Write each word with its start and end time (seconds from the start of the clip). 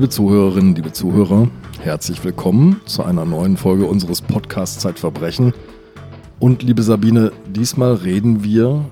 Liebe 0.00 0.08
Zuhörerinnen, 0.08 0.74
liebe 0.74 0.92
Zuhörer, 0.92 1.50
herzlich 1.82 2.24
willkommen 2.24 2.80
zu 2.86 3.04
einer 3.04 3.26
neuen 3.26 3.58
Folge 3.58 3.84
unseres 3.84 4.22
Podcasts 4.22 4.78
Zeitverbrechen. 4.78 5.52
Und 6.38 6.62
liebe 6.62 6.82
Sabine, 6.82 7.32
diesmal 7.46 7.92
reden 7.92 8.42
wir 8.42 8.90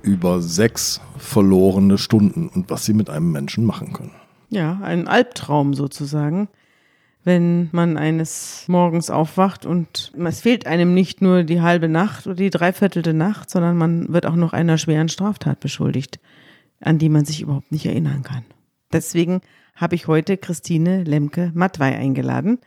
über 0.00 0.40
sechs 0.40 1.02
verlorene 1.18 1.98
Stunden 1.98 2.48
und 2.48 2.70
was 2.70 2.86
sie 2.86 2.94
mit 2.94 3.10
einem 3.10 3.30
Menschen 3.30 3.66
machen 3.66 3.92
können. 3.92 4.12
Ja, 4.48 4.80
ein 4.82 5.06
Albtraum 5.06 5.74
sozusagen, 5.74 6.48
wenn 7.24 7.68
man 7.72 7.98
eines 7.98 8.64
Morgens 8.68 9.10
aufwacht 9.10 9.66
und 9.66 10.12
es 10.16 10.40
fehlt 10.40 10.66
einem 10.66 10.94
nicht 10.94 11.20
nur 11.20 11.42
die 11.42 11.60
halbe 11.60 11.90
Nacht 11.90 12.26
oder 12.26 12.36
die 12.36 12.48
dreiviertelte 12.48 13.12
Nacht, 13.12 13.50
sondern 13.50 13.76
man 13.76 14.10
wird 14.10 14.24
auch 14.24 14.36
noch 14.36 14.54
einer 14.54 14.78
schweren 14.78 15.10
Straftat 15.10 15.60
beschuldigt, 15.60 16.20
an 16.80 16.96
die 16.96 17.10
man 17.10 17.26
sich 17.26 17.42
überhaupt 17.42 17.70
nicht 17.70 17.84
erinnern 17.84 18.22
kann. 18.22 18.44
Deswegen 18.94 19.42
habe 19.82 19.96
ich 19.96 20.06
heute 20.06 20.36
Christine 20.36 21.02
Lemke-Matwei 21.02 21.96
eingeladen, 21.96 22.60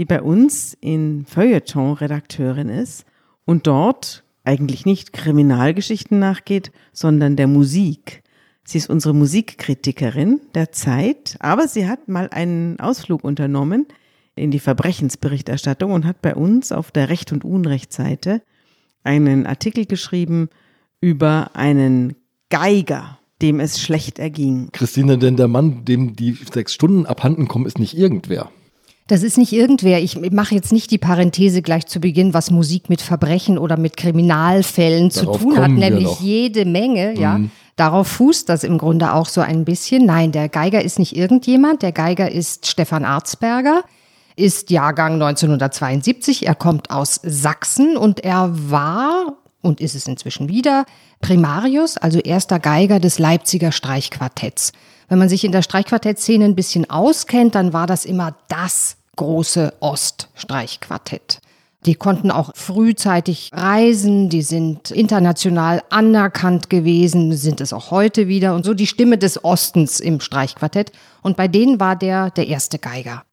die 0.00 0.04
bei 0.04 0.20
uns 0.20 0.76
in 0.80 1.24
Feuilleton 1.24 1.92
Redakteurin 1.92 2.68
ist 2.68 3.06
und 3.44 3.68
dort 3.68 4.24
eigentlich 4.42 4.84
nicht 4.84 5.12
Kriminalgeschichten 5.12 6.18
nachgeht, 6.18 6.72
sondern 6.92 7.36
der 7.36 7.46
Musik. 7.46 8.24
Sie 8.64 8.78
ist 8.78 8.90
unsere 8.90 9.14
Musikkritikerin 9.14 10.40
der 10.56 10.72
Zeit, 10.72 11.36
aber 11.38 11.68
sie 11.68 11.88
hat 11.88 12.08
mal 12.08 12.30
einen 12.30 12.80
Ausflug 12.80 13.22
unternommen 13.22 13.86
in 14.34 14.50
die 14.50 14.58
Verbrechensberichterstattung 14.58 15.92
und 15.92 16.04
hat 16.04 16.20
bei 16.20 16.34
uns 16.34 16.72
auf 16.72 16.90
der 16.90 17.08
Recht- 17.08 17.30
und 17.30 17.44
Unrechtsseite 17.44 18.42
einen 19.04 19.46
Artikel 19.46 19.86
geschrieben 19.86 20.48
über 21.00 21.52
einen 21.54 22.16
Geiger, 22.50 23.20
dem 23.42 23.60
es 23.60 23.80
schlecht 23.80 24.18
erging. 24.18 24.70
Christine, 24.72 25.18
denn 25.18 25.36
der 25.36 25.48
Mann, 25.48 25.84
dem 25.84 26.16
die 26.16 26.36
sechs 26.52 26.72
Stunden 26.72 27.06
abhanden 27.06 27.48
kommen, 27.48 27.66
ist 27.66 27.78
nicht 27.78 27.96
irgendwer. 27.96 28.50
Das 29.08 29.22
ist 29.22 29.38
nicht 29.38 29.52
irgendwer. 29.52 30.02
Ich 30.02 30.18
mache 30.32 30.54
jetzt 30.54 30.72
nicht 30.72 30.90
die 30.90 30.98
Parenthese 30.98 31.62
gleich 31.62 31.86
zu 31.86 32.00
Beginn, 32.00 32.34
was 32.34 32.50
Musik 32.50 32.88
mit 32.88 33.00
Verbrechen 33.00 33.56
oder 33.56 33.76
mit 33.76 33.96
Kriminalfällen 33.96 35.10
Darauf 35.10 35.38
zu 35.38 35.44
tun 35.44 35.58
hat, 35.58 35.70
nämlich 35.70 36.04
noch. 36.04 36.20
jede 36.20 36.64
Menge, 36.64 37.16
ja. 37.18 37.38
Mhm. 37.38 37.50
Darauf 37.76 38.08
fußt 38.08 38.48
das 38.48 38.64
im 38.64 38.78
Grunde 38.78 39.12
auch 39.12 39.28
so 39.28 39.42
ein 39.42 39.66
bisschen. 39.66 40.06
Nein, 40.06 40.32
der 40.32 40.48
Geiger 40.48 40.82
ist 40.82 40.98
nicht 40.98 41.14
irgendjemand. 41.14 41.82
Der 41.82 41.92
Geiger 41.92 42.32
ist 42.32 42.66
Stefan 42.66 43.04
Arzberger, 43.04 43.84
ist 44.34 44.70
Jahrgang 44.70 45.14
1972. 45.14 46.46
Er 46.46 46.54
kommt 46.54 46.90
aus 46.90 47.20
Sachsen 47.22 47.98
und 47.98 48.24
er 48.24 48.50
war 48.70 49.36
und 49.66 49.80
ist 49.80 49.94
es 49.94 50.06
inzwischen 50.06 50.48
wieder 50.48 50.86
Primarius, 51.20 51.96
also 51.96 52.18
erster 52.18 52.58
Geiger 52.58 53.00
des 53.00 53.18
Leipziger 53.18 53.72
Streichquartetts. 53.72 54.72
Wenn 55.08 55.18
man 55.18 55.28
sich 55.28 55.44
in 55.44 55.52
der 55.52 55.62
Streichquartettszene 55.62 56.44
ein 56.44 56.54
bisschen 56.54 56.88
auskennt, 56.88 57.54
dann 57.54 57.72
war 57.72 57.86
das 57.86 58.04
immer 58.04 58.36
das 58.48 58.96
große 59.16 59.74
Oststreichquartett. 59.80 61.40
Die 61.84 61.94
konnten 61.94 62.30
auch 62.30 62.50
frühzeitig 62.54 63.50
reisen, 63.52 64.28
die 64.28 64.42
sind 64.42 64.90
international 64.90 65.82
anerkannt 65.90 66.70
gewesen, 66.70 67.32
sind 67.36 67.60
es 67.60 67.72
auch 67.72 67.90
heute 67.92 68.26
wieder 68.26 68.54
und 68.54 68.64
so 68.64 68.74
die 68.74 68.88
Stimme 68.88 69.18
des 69.18 69.44
Ostens 69.44 70.00
im 70.00 70.20
Streichquartett. 70.20 70.90
Und 71.22 71.36
bei 71.36 71.46
denen 71.46 71.78
war 71.78 71.94
der 71.94 72.30
der 72.30 72.48
erste 72.48 72.78
Geiger. 72.78 73.25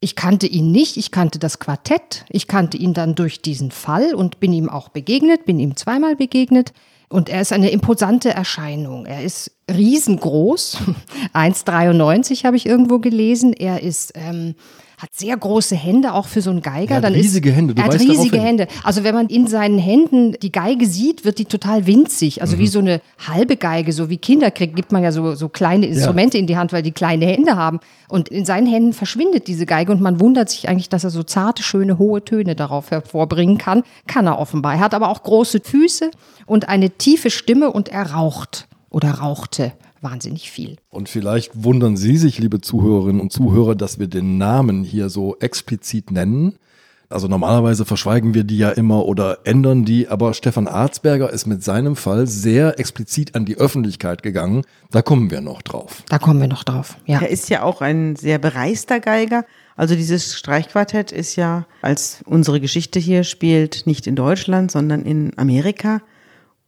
Ich 0.00 0.14
kannte 0.14 0.46
ihn 0.46 0.70
nicht, 0.70 0.96
ich 0.96 1.10
kannte 1.10 1.38
das 1.38 1.58
Quartett, 1.58 2.24
ich 2.28 2.46
kannte 2.46 2.76
ihn 2.76 2.94
dann 2.94 3.16
durch 3.16 3.42
diesen 3.42 3.72
Fall 3.72 4.14
und 4.14 4.38
bin 4.38 4.52
ihm 4.52 4.68
auch 4.68 4.90
begegnet, 4.90 5.44
bin 5.44 5.58
ihm 5.58 5.76
zweimal 5.76 6.14
begegnet. 6.14 6.72
Und 7.08 7.28
er 7.28 7.40
ist 7.40 7.52
eine 7.52 7.70
imposante 7.70 8.30
Erscheinung. 8.30 9.06
Er 9.06 9.22
ist 9.22 9.50
riesengroß, 9.68 10.78
1,93 11.34 12.44
habe 12.44 12.56
ich 12.56 12.66
irgendwo 12.66 12.98
gelesen. 12.98 13.52
Er 13.52 13.82
ist 13.82 14.12
ähm, 14.14 14.54
hat 14.98 15.14
sehr 15.14 15.36
große 15.36 15.76
Hände, 15.76 16.12
auch 16.12 16.26
für 16.26 16.42
so 16.42 16.50
einen 16.50 16.60
Geiger. 16.60 16.90
Er 16.90 16.96
hat 16.96 17.04
Dann 17.04 17.12
riesige 17.14 17.50
ist, 17.50 17.56
Hände, 17.56 17.74
du 17.74 17.80
er 17.82 17.86
hat 17.88 18.00
riesige. 18.00 18.40
Hände. 18.40 18.66
Also 18.82 19.04
wenn 19.04 19.14
man 19.14 19.28
in 19.28 19.46
seinen 19.46 19.78
Händen 19.78 20.32
die 20.42 20.52
Geige 20.52 20.86
sieht, 20.86 21.24
wird 21.24 21.38
die 21.38 21.44
total 21.44 21.86
winzig. 21.86 22.42
Also 22.42 22.56
Mhm. 22.56 22.60
wie 22.60 22.66
so 22.66 22.78
eine 22.80 23.00
halbe 23.26 23.56
Geige, 23.56 23.92
so 23.92 24.10
wie 24.10 24.16
Kinder 24.18 24.50
kriegt, 24.50 24.74
gibt 24.76 24.90
man 24.92 25.02
ja 25.02 25.12
so, 25.12 25.34
so 25.34 25.48
kleine 25.48 25.86
Instrumente 25.86 26.36
in 26.36 26.46
die 26.46 26.56
Hand, 26.56 26.72
weil 26.72 26.82
die 26.82 26.92
kleine 26.92 27.26
Hände 27.26 27.56
haben. 27.56 27.80
Und 28.08 28.28
in 28.28 28.44
seinen 28.44 28.66
Händen 28.66 28.92
verschwindet 28.92 29.46
diese 29.46 29.66
Geige 29.66 29.92
und 29.92 30.00
man 30.00 30.18
wundert 30.20 30.50
sich 30.50 30.68
eigentlich, 30.68 30.88
dass 30.88 31.04
er 31.04 31.10
so 31.10 31.22
zarte, 31.22 31.62
schöne, 31.62 31.98
hohe 31.98 32.24
Töne 32.24 32.54
darauf 32.56 32.90
hervorbringen 32.90 33.56
kann. 33.58 33.84
Kann 34.06 34.26
er 34.26 34.38
offenbar. 34.38 34.74
Er 34.74 34.80
hat 34.80 34.94
aber 34.94 35.10
auch 35.10 35.22
große 35.22 35.60
Füße 35.62 36.10
und 36.46 36.68
eine 36.68 36.90
tiefe 36.90 37.30
Stimme 37.30 37.70
und 37.70 37.88
er 37.88 38.12
raucht 38.12 38.66
oder 38.90 39.10
rauchte 39.12 39.72
wahnsinnig 40.00 40.50
viel. 40.50 40.76
Und 40.90 41.08
vielleicht 41.08 41.64
wundern 41.64 41.96
Sie 41.96 42.16
sich, 42.16 42.38
liebe 42.38 42.60
Zuhörerinnen 42.60 43.20
und 43.20 43.32
Zuhörer, 43.32 43.74
dass 43.74 43.98
wir 43.98 44.06
den 44.06 44.38
Namen 44.38 44.84
hier 44.84 45.08
so 45.08 45.36
explizit 45.38 46.10
nennen. 46.10 46.58
Also 47.10 47.26
normalerweise 47.26 47.86
verschweigen 47.86 48.34
wir 48.34 48.44
die 48.44 48.58
ja 48.58 48.68
immer 48.68 49.06
oder 49.06 49.38
ändern 49.44 49.86
die, 49.86 50.08
aber 50.08 50.34
Stefan 50.34 50.68
Arzberger 50.68 51.32
ist 51.32 51.46
mit 51.46 51.64
seinem 51.64 51.96
Fall 51.96 52.26
sehr 52.26 52.78
explizit 52.78 53.34
an 53.34 53.46
die 53.46 53.56
Öffentlichkeit 53.56 54.22
gegangen. 54.22 54.62
Da 54.90 55.00
kommen 55.00 55.30
wir 55.30 55.40
noch 55.40 55.62
drauf. 55.62 56.02
Da 56.10 56.18
kommen 56.18 56.38
wir 56.40 56.48
noch 56.48 56.64
drauf. 56.64 56.98
Ja. 57.06 57.20
Er 57.22 57.30
ist 57.30 57.48
ja 57.48 57.62
auch 57.62 57.80
ein 57.80 58.14
sehr 58.16 58.38
bereister 58.38 59.00
Geiger. 59.00 59.46
Also 59.74 59.94
dieses 59.94 60.36
Streichquartett 60.36 61.10
ist 61.10 61.36
ja, 61.36 61.66
als 61.80 62.22
unsere 62.26 62.60
Geschichte 62.60 62.98
hier 62.98 63.24
spielt, 63.24 63.86
nicht 63.86 64.06
in 64.06 64.14
Deutschland, 64.14 64.70
sondern 64.70 65.02
in 65.06 65.32
Amerika 65.38 66.02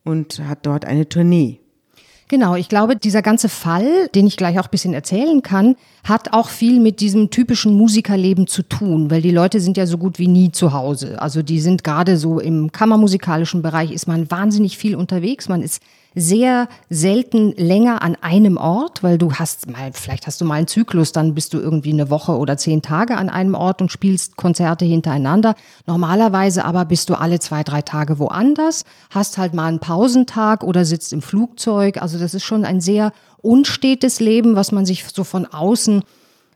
und 0.04 0.40
hat 0.46 0.64
dort 0.64 0.86
eine 0.86 1.06
Tournee. 1.08 1.59
Genau, 2.30 2.54
ich 2.54 2.68
glaube, 2.68 2.94
dieser 2.94 3.22
ganze 3.22 3.48
Fall, 3.48 4.06
den 4.14 4.24
ich 4.24 4.36
gleich 4.36 4.60
auch 4.60 4.66
ein 4.66 4.70
bisschen 4.70 4.94
erzählen 4.94 5.42
kann, 5.42 5.74
hat 6.04 6.32
auch 6.32 6.48
viel 6.48 6.78
mit 6.78 7.00
diesem 7.00 7.30
typischen 7.30 7.74
Musikerleben 7.74 8.46
zu 8.46 8.62
tun, 8.62 9.10
weil 9.10 9.20
die 9.20 9.32
Leute 9.32 9.58
sind 9.60 9.76
ja 9.76 9.84
so 9.84 9.98
gut 9.98 10.20
wie 10.20 10.28
nie 10.28 10.52
zu 10.52 10.72
Hause. 10.72 11.20
Also 11.20 11.42
die 11.42 11.58
sind 11.58 11.82
gerade 11.82 12.16
so 12.16 12.38
im 12.38 12.70
kammermusikalischen 12.70 13.62
Bereich 13.62 13.90
ist 13.90 14.06
man 14.06 14.30
wahnsinnig 14.30 14.78
viel 14.78 14.94
unterwegs. 14.94 15.48
Man 15.48 15.60
ist 15.60 15.82
sehr 16.14 16.68
selten 16.88 17.52
länger 17.56 18.02
an 18.02 18.16
einem 18.20 18.56
Ort, 18.56 19.02
weil 19.02 19.18
du 19.18 19.32
hast 19.34 19.70
mal, 19.70 19.92
vielleicht 19.92 20.26
hast 20.26 20.40
du 20.40 20.44
mal 20.44 20.54
einen 20.54 20.66
Zyklus, 20.66 21.12
dann 21.12 21.34
bist 21.34 21.54
du 21.54 21.58
irgendwie 21.58 21.92
eine 21.92 22.10
Woche 22.10 22.36
oder 22.36 22.56
zehn 22.56 22.82
Tage 22.82 23.16
an 23.16 23.28
einem 23.28 23.54
Ort 23.54 23.80
und 23.80 23.92
spielst 23.92 24.36
Konzerte 24.36 24.84
hintereinander. 24.84 25.54
Normalerweise 25.86 26.64
aber 26.64 26.84
bist 26.84 27.10
du 27.10 27.14
alle 27.14 27.38
zwei, 27.38 27.62
drei 27.62 27.82
Tage 27.82 28.18
woanders, 28.18 28.84
hast 29.10 29.38
halt 29.38 29.54
mal 29.54 29.66
einen 29.66 29.78
Pausentag 29.78 30.64
oder 30.64 30.84
sitzt 30.84 31.12
im 31.12 31.22
Flugzeug. 31.22 32.02
Also 32.02 32.18
das 32.18 32.34
ist 32.34 32.44
schon 32.44 32.64
ein 32.64 32.80
sehr 32.80 33.12
unstetes 33.42 34.20
Leben, 34.20 34.56
was 34.56 34.72
man 34.72 34.86
sich 34.86 35.04
so 35.04 35.24
von 35.24 35.46
außen 35.46 36.02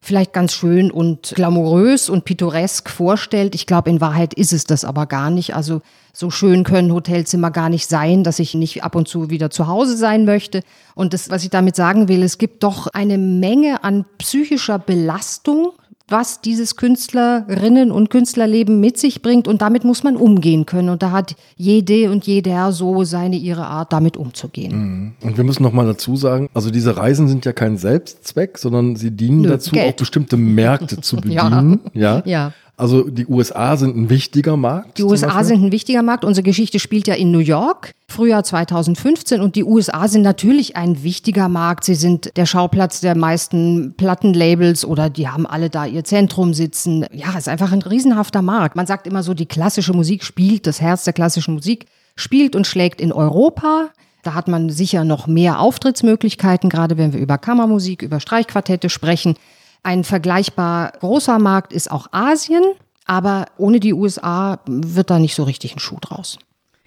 vielleicht 0.04 0.32
ganz 0.32 0.52
schön 0.52 0.90
und 0.90 1.32
glamourös 1.34 2.08
und 2.08 2.24
pittoresk 2.24 2.90
vorstellt. 2.90 3.54
Ich 3.54 3.66
glaube, 3.66 3.90
in 3.90 4.00
Wahrheit 4.00 4.34
ist 4.34 4.52
es 4.52 4.64
das 4.64 4.84
aber 4.84 5.06
gar 5.06 5.30
nicht. 5.30 5.56
Also 5.56 5.80
so 6.12 6.30
schön 6.30 6.62
können 6.62 6.92
Hotelzimmer 6.92 7.50
gar 7.50 7.68
nicht 7.68 7.88
sein, 7.88 8.22
dass 8.22 8.38
ich 8.38 8.54
nicht 8.54 8.84
ab 8.84 8.94
und 8.94 9.08
zu 9.08 9.30
wieder 9.30 9.50
zu 9.50 9.66
Hause 9.66 9.96
sein 9.96 10.24
möchte. 10.24 10.62
Und 10.94 11.12
das, 11.14 11.30
was 11.30 11.42
ich 11.42 11.50
damit 11.50 11.74
sagen 11.74 12.08
will, 12.08 12.22
es 12.22 12.38
gibt 12.38 12.62
doch 12.62 12.86
eine 12.88 13.18
Menge 13.18 13.82
an 13.82 14.04
psychischer 14.18 14.78
Belastung, 14.78 15.72
was 16.08 16.42
dieses 16.42 16.76
Künstlerinnen 16.76 17.90
und 17.90 18.10
Künstlerleben 18.10 18.78
mit 18.78 18.98
sich 18.98 19.22
bringt. 19.22 19.48
Und 19.48 19.62
damit 19.62 19.84
muss 19.84 20.02
man 20.04 20.16
umgehen 20.16 20.66
können. 20.66 20.90
Und 20.90 21.02
da 21.02 21.12
hat 21.12 21.34
jede 21.56 22.10
und 22.10 22.26
jeder 22.26 22.72
so 22.72 23.04
seine, 23.04 23.36
ihre 23.36 23.66
Art, 23.66 23.92
damit 23.92 24.16
umzugehen. 24.18 25.14
Und 25.22 25.36
wir 25.38 25.44
müssen 25.44 25.62
noch 25.62 25.72
mal 25.72 25.86
dazu 25.86 26.16
sagen, 26.16 26.50
also 26.52 26.70
diese 26.70 26.96
Reisen 26.96 27.26
sind 27.28 27.46
ja 27.46 27.52
kein 27.52 27.78
Selbstzweck, 27.78 28.58
sondern 28.58 28.96
sie 28.96 29.12
dienen 29.12 29.42
Nö, 29.42 29.48
dazu, 29.48 29.70
Geld. 29.70 29.94
auch 29.94 29.96
bestimmte 29.98 30.36
Märkte 30.36 31.00
zu 31.00 31.16
Ja. 31.24 31.48
bedienen. 31.48 31.80
ja. 31.94 32.22
Ja. 32.26 32.52
Also 32.76 33.08
die 33.08 33.26
USA 33.26 33.76
sind 33.76 33.96
ein 33.96 34.10
wichtiger 34.10 34.56
Markt. 34.56 34.98
Die 34.98 35.04
USA 35.04 35.44
sind 35.44 35.62
ein 35.62 35.72
wichtiger 35.72 36.02
Markt. 36.02 36.24
Unsere 36.24 36.42
Geschichte 36.42 36.80
spielt 36.80 37.06
ja 37.06 37.14
in 37.14 37.30
New 37.30 37.38
York, 37.38 37.92
Frühjahr 38.08 38.42
2015. 38.42 39.40
Und 39.40 39.54
die 39.54 39.62
USA 39.62 40.08
sind 40.08 40.22
natürlich 40.22 40.76
ein 40.76 41.04
wichtiger 41.04 41.48
Markt. 41.48 41.84
Sie 41.84 41.94
sind 41.94 42.36
der 42.36 42.46
Schauplatz 42.46 43.00
der 43.00 43.16
meisten 43.16 43.94
Plattenlabels 43.96 44.84
oder 44.84 45.08
die 45.08 45.28
haben 45.28 45.46
alle 45.46 45.70
da 45.70 45.86
ihr 45.86 46.02
Zentrum 46.04 46.52
sitzen. 46.52 47.06
Ja, 47.12 47.28
es 47.30 47.40
ist 47.40 47.48
einfach 47.48 47.70
ein 47.70 47.82
riesenhafter 47.82 48.42
Markt. 48.42 48.74
Man 48.74 48.86
sagt 48.86 49.06
immer 49.06 49.22
so, 49.22 49.34
die 49.34 49.46
klassische 49.46 49.92
Musik 49.92 50.24
spielt, 50.24 50.66
das 50.66 50.80
Herz 50.80 51.04
der 51.04 51.12
klassischen 51.12 51.54
Musik 51.54 51.86
spielt 52.16 52.56
und 52.56 52.66
schlägt 52.66 53.00
in 53.00 53.12
Europa. 53.12 53.90
Da 54.24 54.34
hat 54.34 54.48
man 54.48 54.70
sicher 54.70 55.04
noch 55.04 55.26
mehr 55.26 55.60
Auftrittsmöglichkeiten, 55.60 56.70
gerade 56.70 56.96
wenn 56.96 57.12
wir 57.12 57.20
über 57.20 57.38
Kammermusik, 57.38 58.02
über 58.02 58.20
Streichquartette 58.20 58.88
sprechen. 58.88 59.36
Ein 59.84 60.02
vergleichbar 60.02 60.92
großer 60.98 61.38
Markt 61.38 61.72
ist 61.72 61.90
auch 61.90 62.08
Asien, 62.10 62.64
aber 63.04 63.44
ohne 63.58 63.80
die 63.80 63.92
USA 63.92 64.58
wird 64.66 65.10
da 65.10 65.18
nicht 65.18 65.34
so 65.34 65.44
richtig 65.44 65.76
ein 65.76 65.78
Schuh 65.78 65.98
draus. 66.00 66.38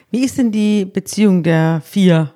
Wie 0.10 0.26
ist 0.26 0.38
denn 0.38 0.52
die 0.52 0.84
Beziehung 0.84 1.44
der 1.44 1.82
vier 1.86 2.34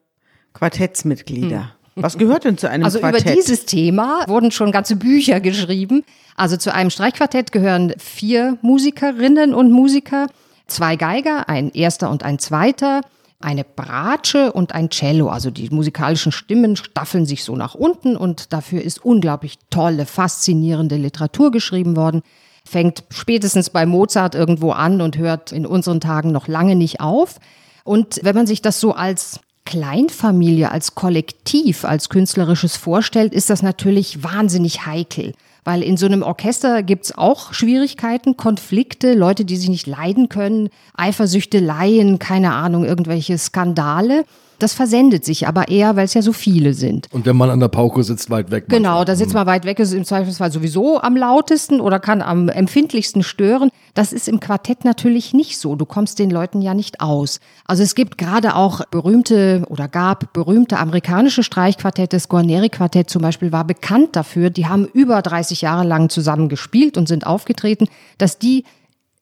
Quartettsmitglieder? 0.53 1.71
Was 1.95 2.17
gehört 2.17 2.45
denn 2.45 2.57
zu 2.57 2.69
einem 2.69 2.85
Also 2.85 2.99
Quartett? 2.99 3.21
über 3.23 3.33
dieses 3.33 3.65
Thema 3.65 4.23
wurden 4.27 4.51
schon 4.51 4.71
ganze 4.71 4.95
Bücher 4.95 5.39
geschrieben. 5.39 6.03
Also 6.35 6.57
zu 6.57 6.73
einem 6.73 6.91
Streichquartett 6.91 7.51
gehören 7.51 7.93
vier 7.97 8.57
Musikerinnen 8.61 9.53
und 9.55 9.71
Musiker, 9.71 10.27
zwei 10.67 10.95
Geiger, 10.95 11.49
ein 11.49 11.71
erster 11.71 12.11
und 12.11 12.23
ein 12.23 12.37
zweiter, 12.39 13.01
eine 13.43 13.63
Bratsche 13.63 14.51
und 14.51 14.73
ein 14.73 14.89
Cello. 14.89 15.29
Also 15.29 15.51
die 15.51 15.69
musikalischen 15.69 16.31
Stimmen 16.31 16.75
staffeln 16.75 17.25
sich 17.25 17.43
so 17.43 17.55
nach 17.55 17.75
unten 17.75 18.17
und 18.17 18.53
dafür 18.53 18.81
ist 18.81 19.03
unglaublich 19.03 19.59
tolle, 19.69 20.05
faszinierende 20.05 20.97
Literatur 20.97 21.51
geschrieben 21.51 21.95
worden. 21.95 22.21
Fängt 22.65 23.03
spätestens 23.09 23.69
bei 23.69 23.85
Mozart 23.85 24.35
irgendwo 24.35 24.71
an 24.71 25.01
und 25.01 25.17
hört 25.17 25.51
in 25.51 25.65
unseren 25.65 25.99
Tagen 25.99 26.31
noch 26.31 26.47
lange 26.47 26.75
nicht 26.75 27.01
auf. 27.01 27.39
Und 27.83 28.19
wenn 28.23 28.35
man 28.35 28.47
sich 28.47 28.61
das 28.61 28.79
so 28.79 28.93
als 28.93 29.39
Kleinfamilie, 29.65 30.71
als 30.71 30.95
Kollektiv, 30.95 31.85
als 31.85 32.09
künstlerisches 32.09 32.77
vorstellt, 32.77 33.33
ist 33.33 33.49
das 33.49 33.61
natürlich 33.61 34.23
wahnsinnig 34.23 34.85
heikel. 34.85 35.33
Weil 35.63 35.83
in 35.83 35.95
so 35.95 36.07
einem 36.07 36.23
Orchester 36.23 36.81
gibt's 36.81 37.15
auch 37.15 37.53
Schwierigkeiten, 37.53 38.35
Konflikte, 38.35 39.13
Leute, 39.13 39.45
die 39.45 39.57
sich 39.57 39.69
nicht 39.69 39.85
leiden 39.85 40.27
können, 40.27 40.69
Eifersüchteleien, 40.95 42.17
keine 42.17 42.53
Ahnung, 42.53 42.83
irgendwelche 42.83 43.37
Skandale. 43.37 44.25
Das 44.61 44.73
versendet 44.73 45.25
sich 45.25 45.47
aber 45.47 45.69
eher, 45.69 45.95
weil 45.95 46.05
es 46.05 46.13
ja 46.13 46.21
so 46.21 46.33
viele 46.33 46.75
sind. 46.75 47.07
Und 47.11 47.25
der 47.25 47.33
Mann 47.33 47.49
an 47.49 47.59
der 47.59 47.67
Pauke 47.67 48.03
sitzt 48.03 48.29
weit 48.29 48.51
weg. 48.51 48.65
Genau, 48.67 48.89
manchmal. 48.89 49.05
da 49.05 49.15
sitzt 49.15 49.33
man 49.33 49.47
weit 49.47 49.65
weg, 49.65 49.79
ist 49.79 49.91
im 49.91 50.05
Zweifelsfall 50.05 50.51
sowieso 50.51 51.01
am 51.01 51.17
lautesten 51.17 51.81
oder 51.81 51.99
kann 51.99 52.21
am 52.21 52.47
empfindlichsten 52.47 53.23
stören. 53.23 53.71
Das 53.95 54.13
ist 54.13 54.27
im 54.27 54.39
Quartett 54.39 54.85
natürlich 54.85 55.33
nicht 55.33 55.57
so. 55.57 55.75
Du 55.75 55.85
kommst 55.85 56.19
den 56.19 56.29
Leuten 56.29 56.61
ja 56.61 56.75
nicht 56.75 57.01
aus. 57.01 57.39
Also 57.65 57.81
es 57.81 57.95
gibt 57.95 58.19
gerade 58.19 58.55
auch 58.55 58.85
berühmte 58.91 59.63
oder 59.67 59.87
gab 59.87 60.31
berühmte 60.31 60.77
amerikanische 60.77 61.41
Streichquartette. 61.41 62.15
Das 62.15 62.29
Guarneri-Quartett 62.29 63.09
zum 63.09 63.23
Beispiel 63.23 63.51
war 63.51 63.65
bekannt 63.65 64.15
dafür. 64.15 64.51
Die 64.51 64.67
haben 64.67 64.85
über 64.85 65.23
30 65.23 65.61
Jahre 65.61 65.87
lang 65.87 66.09
zusammen 66.09 66.49
gespielt 66.49 66.97
und 66.97 67.07
sind 67.07 67.25
aufgetreten, 67.25 67.87
dass 68.19 68.37
die 68.37 68.63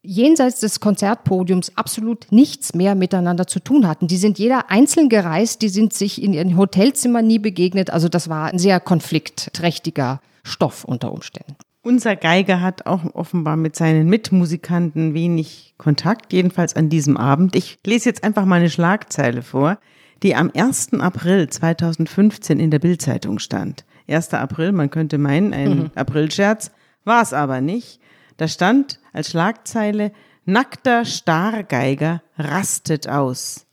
jenseits 0.02 0.60
des 0.60 0.80
Konzertpodiums 0.80 1.76
absolut 1.76 2.28
nichts 2.32 2.74
mehr 2.74 2.96
miteinander 2.96 3.48
zu 3.48 3.60
tun 3.60 3.88
hatten. 3.88 4.08
Die 4.08 4.18
sind 4.18 4.40
jeder 4.40 4.72
einzeln 4.72 5.10
gereist, 5.10 5.62
die 5.62 5.70
sind 5.70 5.94
sich 5.94 6.22
in 6.22 6.34
ihren 6.34 6.58
Hotelzimmern 6.58 7.28
nie 7.28 7.40
begegnet. 7.40 7.90
Also 7.90 8.08
das 8.10 8.30
war 8.30 8.52
ein 8.52 8.60
sehr 8.60 8.80
konfliktträchtiger 8.80 10.22
Stoff 10.44 10.84
unter 10.84 11.12
Umständen. 11.12 11.56
Unser 11.82 12.16
Geiger 12.16 12.62
hat 12.62 12.86
auch 12.86 13.04
offenbar 13.14 13.56
mit 13.56 13.76
seinen 13.76 14.10
Mitmusikanten 14.10 15.14
wenig 15.14 15.76
Kontakt, 15.78 16.34
jedenfalls 16.34 16.76
an 16.76 16.90
diesem 16.90 17.16
Abend. 17.16 17.56
Ich 17.56 17.80
lese 17.86 18.10
jetzt 18.10 18.24
einfach 18.24 18.46
mal 18.46 18.60
eine 18.60 18.70
Schlagzeile 18.70 19.42
vor, 19.42 19.80
die 20.22 20.36
am 20.36 20.52
1. 20.54 20.94
April 21.00 21.50
2015 21.50 22.60
in 22.60 22.70
der 22.70 22.80
Bildzeitung 22.80 23.40
stand. 23.40 23.86
1. 24.10 24.34
April, 24.34 24.74
man 24.74 24.90
könnte 24.90 25.18
meinen, 25.18 25.54
ein 25.54 25.70
mhm. 25.70 25.92
Aprilscherz, 25.96 26.72
war 27.06 27.22
es 27.22 27.32
aber 27.32 27.62
nicht. 27.62 28.02
Da 28.36 28.48
stand 28.48 29.00
als 29.20 29.32
Schlagzeile 29.32 30.14
Nackter 30.46 31.04
Stargeiger 31.04 32.24
rastet 32.38 33.10
aus. 33.10 33.66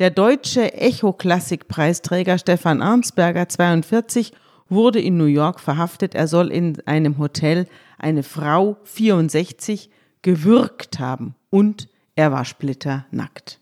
Der 0.00 0.10
deutsche 0.10 0.74
Echo-Klassik-Preisträger 0.74 2.36
Stefan 2.36 2.82
Arnsberger, 2.82 3.48
42, 3.48 4.32
wurde 4.68 5.00
in 5.00 5.16
New 5.16 5.26
York 5.26 5.60
verhaftet. 5.60 6.16
Er 6.16 6.26
soll 6.26 6.50
in 6.50 6.84
einem 6.84 7.18
Hotel 7.18 7.68
eine 7.96 8.24
Frau, 8.24 8.76
64, 8.82 9.88
gewürgt 10.22 10.98
haben 10.98 11.36
und 11.48 11.88
er 12.16 12.32
war 12.32 12.44
splitternackt. 12.44 13.60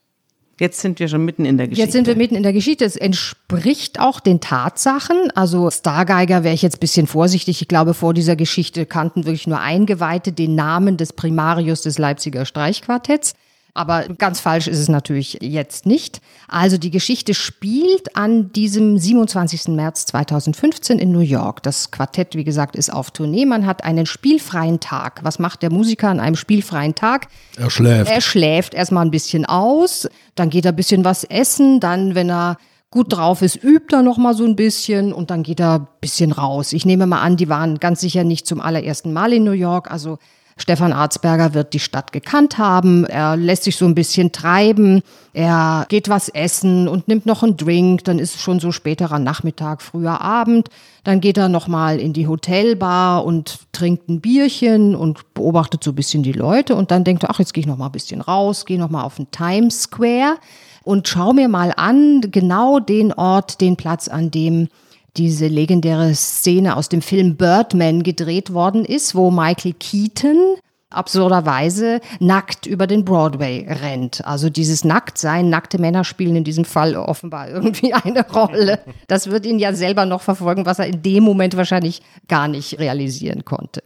Jetzt 0.58 0.80
sind 0.80 0.98
wir 1.00 1.08
schon 1.08 1.24
mitten 1.24 1.44
in 1.44 1.58
der 1.58 1.68
Geschichte. 1.68 1.84
Jetzt 1.84 1.92
sind 1.92 2.06
wir 2.06 2.16
mitten 2.16 2.34
in 2.34 2.42
der 2.42 2.54
Geschichte. 2.54 2.84
Es 2.84 2.96
entspricht 2.96 4.00
auch 4.00 4.20
den 4.20 4.40
Tatsachen. 4.40 5.30
Also 5.34 5.70
Stargeiger 5.70 6.44
wäre 6.44 6.54
ich 6.54 6.62
jetzt 6.62 6.76
ein 6.76 6.80
bisschen 6.80 7.06
vorsichtig. 7.06 7.60
Ich 7.60 7.68
glaube, 7.68 7.92
vor 7.92 8.14
dieser 8.14 8.36
Geschichte 8.36 8.86
kannten 8.86 9.26
wirklich 9.26 9.46
nur 9.46 9.60
Eingeweihte 9.60 10.32
den 10.32 10.54
Namen 10.54 10.96
des 10.96 11.12
Primarius 11.12 11.82
des 11.82 11.98
Leipziger 11.98 12.46
Streichquartetts. 12.46 13.34
Aber 13.76 14.08
ganz 14.08 14.40
falsch 14.40 14.66
ist 14.66 14.78
es 14.78 14.88
natürlich 14.88 15.38
jetzt 15.42 15.86
nicht. 15.86 16.20
Also 16.48 16.78
die 16.78 16.90
Geschichte 16.90 17.34
spielt 17.34 18.16
an 18.16 18.52
diesem 18.52 18.98
27. 18.98 19.68
März 19.68 20.06
2015 20.06 20.98
in 20.98 21.12
New 21.12 21.20
York. 21.20 21.62
Das 21.62 21.90
Quartett, 21.90 22.34
wie 22.34 22.44
gesagt, 22.44 22.76
ist 22.76 22.92
auf 22.92 23.10
Tournee. 23.10 23.44
Man 23.44 23.66
hat 23.66 23.84
einen 23.84 24.06
spielfreien 24.06 24.80
Tag. 24.80 25.20
Was 25.22 25.38
macht 25.38 25.62
der 25.62 25.70
Musiker 25.70 26.08
an 26.08 26.20
einem 26.20 26.36
spielfreien 26.36 26.94
Tag? 26.94 27.28
Er 27.56 27.70
schläft. 27.70 28.10
Er 28.10 28.20
schläft 28.20 28.74
erstmal 28.74 29.04
ein 29.04 29.10
bisschen 29.10 29.44
aus, 29.44 30.08
dann 30.34 30.50
geht 30.50 30.64
er 30.64 30.72
ein 30.72 30.76
bisschen 30.76 31.04
was 31.04 31.24
essen, 31.24 31.80
dann, 31.80 32.14
wenn 32.14 32.30
er 32.30 32.56
gut 32.90 33.12
drauf 33.12 33.42
ist, 33.42 33.62
übt 33.62 33.94
er 33.94 34.02
noch 34.02 34.16
mal 34.16 34.34
so 34.34 34.44
ein 34.44 34.56
bisschen 34.56 35.12
und 35.12 35.30
dann 35.30 35.42
geht 35.42 35.60
er 35.60 35.80
ein 35.80 35.88
bisschen 36.00 36.32
raus. 36.32 36.72
Ich 36.72 36.86
nehme 36.86 37.06
mal 37.06 37.20
an, 37.20 37.36
die 37.36 37.48
waren 37.48 37.78
ganz 37.78 38.00
sicher 38.00 38.24
nicht 38.24 38.46
zum 38.46 38.60
allerersten 38.60 39.12
Mal 39.12 39.32
in 39.32 39.44
New 39.44 39.50
York, 39.50 39.90
also 39.90 40.18
Stefan 40.58 40.94
Arzberger 40.94 41.52
wird 41.52 41.74
die 41.74 41.80
Stadt 41.80 42.12
gekannt 42.12 42.56
haben. 42.56 43.04
Er 43.04 43.36
lässt 43.36 43.64
sich 43.64 43.76
so 43.76 43.84
ein 43.84 43.94
bisschen 43.94 44.32
treiben. 44.32 45.02
Er 45.34 45.84
geht 45.90 46.08
was 46.08 46.30
essen 46.30 46.88
und 46.88 47.08
nimmt 47.08 47.26
noch 47.26 47.42
einen 47.42 47.58
Drink. 47.58 48.04
Dann 48.04 48.18
ist 48.18 48.36
es 48.36 48.40
schon 48.40 48.58
so 48.58 48.72
späterer 48.72 49.18
Nachmittag, 49.18 49.82
früher 49.82 50.22
Abend. 50.22 50.70
Dann 51.04 51.20
geht 51.20 51.36
er 51.36 51.50
noch 51.50 51.68
mal 51.68 52.00
in 52.00 52.14
die 52.14 52.26
Hotelbar 52.26 53.26
und 53.26 53.58
trinkt 53.72 54.08
ein 54.08 54.22
Bierchen 54.22 54.94
und 54.94 55.34
beobachtet 55.34 55.84
so 55.84 55.90
ein 55.90 55.94
bisschen 55.94 56.22
die 56.22 56.32
Leute. 56.32 56.74
Und 56.74 56.90
dann 56.90 57.04
denkt 57.04 57.24
er, 57.24 57.30
ach, 57.30 57.38
jetzt 57.38 57.52
gehe 57.52 57.60
ich 57.60 57.68
noch 57.68 57.76
mal 57.76 57.86
ein 57.86 57.92
bisschen 57.92 58.22
raus, 58.22 58.64
gehe 58.64 58.78
noch 58.78 58.90
mal 58.90 59.02
auf 59.02 59.16
den 59.16 59.30
Times 59.30 59.82
Square 59.82 60.36
und 60.84 61.06
schau 61.06 61.34
mir 61.34 61.48
mal 61.48 61.74
an, 61.76 62.22
genau 62.30 62.80
den 62.80 63.12
Ort, 63.12 63.60
den 63.60 63.76
Platz, 63.76 64.08
an 64.08 64.30
dem 64.30 64.68
diese 65.16 65.48
legendäre 65.48 66.14
Szene 66.14 66.76
aus 66.76 66.88
dem 66.88 67.02
Film 67.02 67.36
Birdman 67.36 68.02
gedreht 68.02 68.52
worden 68.52 68.84
ist, 68.84 69.14
wo 69.14 69.30
Michael 69.30 69.74
Keaton 69.74 70.56
absurderweise 70.90 72.00
nackt 72.20 72.66
über 72.66 72.86
den 72.86 73.04
Broadway 73.04 73.66
rennt. 73.68 74.24
Also 74.24 74.50
dieses 74.50 74.84
Nacktsein, 74.84 75.50
nackte 75.50 75.78
Männer 75.78 76.04
spielen 76.04 76.36
in 76.36 76.44
diesem 76.44 76.64
Fall 76.64 76.96
offenbar 76.96 77.48
irgendwie 77.48 77.92
eine 78.04 78.28
Rolle. 78.28 78.80
Das 79.08 79.30
wird 79.30 79.46
ihn 79.46 79.58
ja 79.58 79.72
selber 79.72 80.06
noch 80.06 80.22
verfolgen, 80.22 80.66
was 80.66 80.78
er 80.78 80.86
in 80.86 81.02
dem 81.02 81.24
Moment 81.24 81.56
wahrscheinlich 81.56 82.02
gar 82.28 82.48
nicht 82.48 82.78
realisieren 82.78 83.44
konnte. 83.44 83.82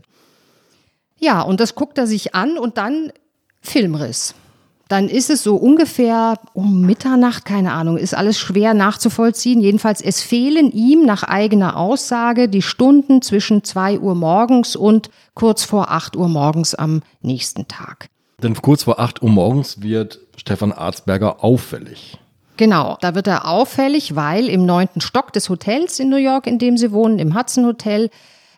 Ja, 1.18 1.42
und 1.42 1.60
das 1.60 1.74
guckt 1.74 1.98
er 1.98 2.06
sich 2.06 2.34
an 2.34 2.56
und 2.56 2.78
dann 2.78 3.12
Filmriss 3.60 4.34
dann 4.90 5.08
ist 5.08 5.30
es 5.30 5.44
so 5.44 5.54
ungefähr 5.54 6.34
um 6.52 6.80
Mitternacht, 6.80 7.44
keine 7.44 7.70
Ahnung, 7.70 7.96
ist 7.96 8.12
alles 8.12 8.40
schwer 8.40 8.74
nachzuvollziehen. 8.74 9.60
Jedenfalls, 9.60 10.00
es 10.00 10.20
fehlen 10.20 10.72
ihm 10.72 11.06
nach 11.06 11.22
eigener 11.22 11.76
Aussage 11.76 12.48
die 12.48 12.60
Stunden 12.60 13.22
zwischen 13.22 13.62
zwei 13.62 14.00
Uhr 14.00 14.16
morgens 14.16 14.74
und 14.74 15.10
kurz 15.34 15.62
vor 15.62 15.92
acht 15.92 16.16
Uhr 16.16 16.28
morgens 16.28 16.74
am 16.74 17.02
nächsten 17.22 17.68
Tag. 17.68 18.08
Denn 18.42 18.54
kurz 18.54 18.82
vor 18.82 18.98
acht 18.98 19.22
Uhr 19.22 19.30
morgens 19.30 19.80
wird 19.80 20.18
Stefan 20.36 20.72
Arzberger 20.72 21.44
auffällig. 21.44 22.18
Genau, 22.56 22.98
da 23.00 23.14
wird 23.14 23.28
er 23.28 23.46
auffällig, 23.46 24.16
weil 24.16 24.48
im 24.48 24.66
neunten 24.66 25.00
Stock 25.00 25.32
des 25.32 25.48
Hotels 25.50 26.00
in 26.00 26.08
New 26.08 26.16
York, 26.16 26.48
in 26.48 26.58
dem 26.58 26.76
sie 26.76 26.90
wohnen, 26.90 27.20
im 27.20 27.38
Hudson 27.38 27.64
Hotel, 27.64 28.10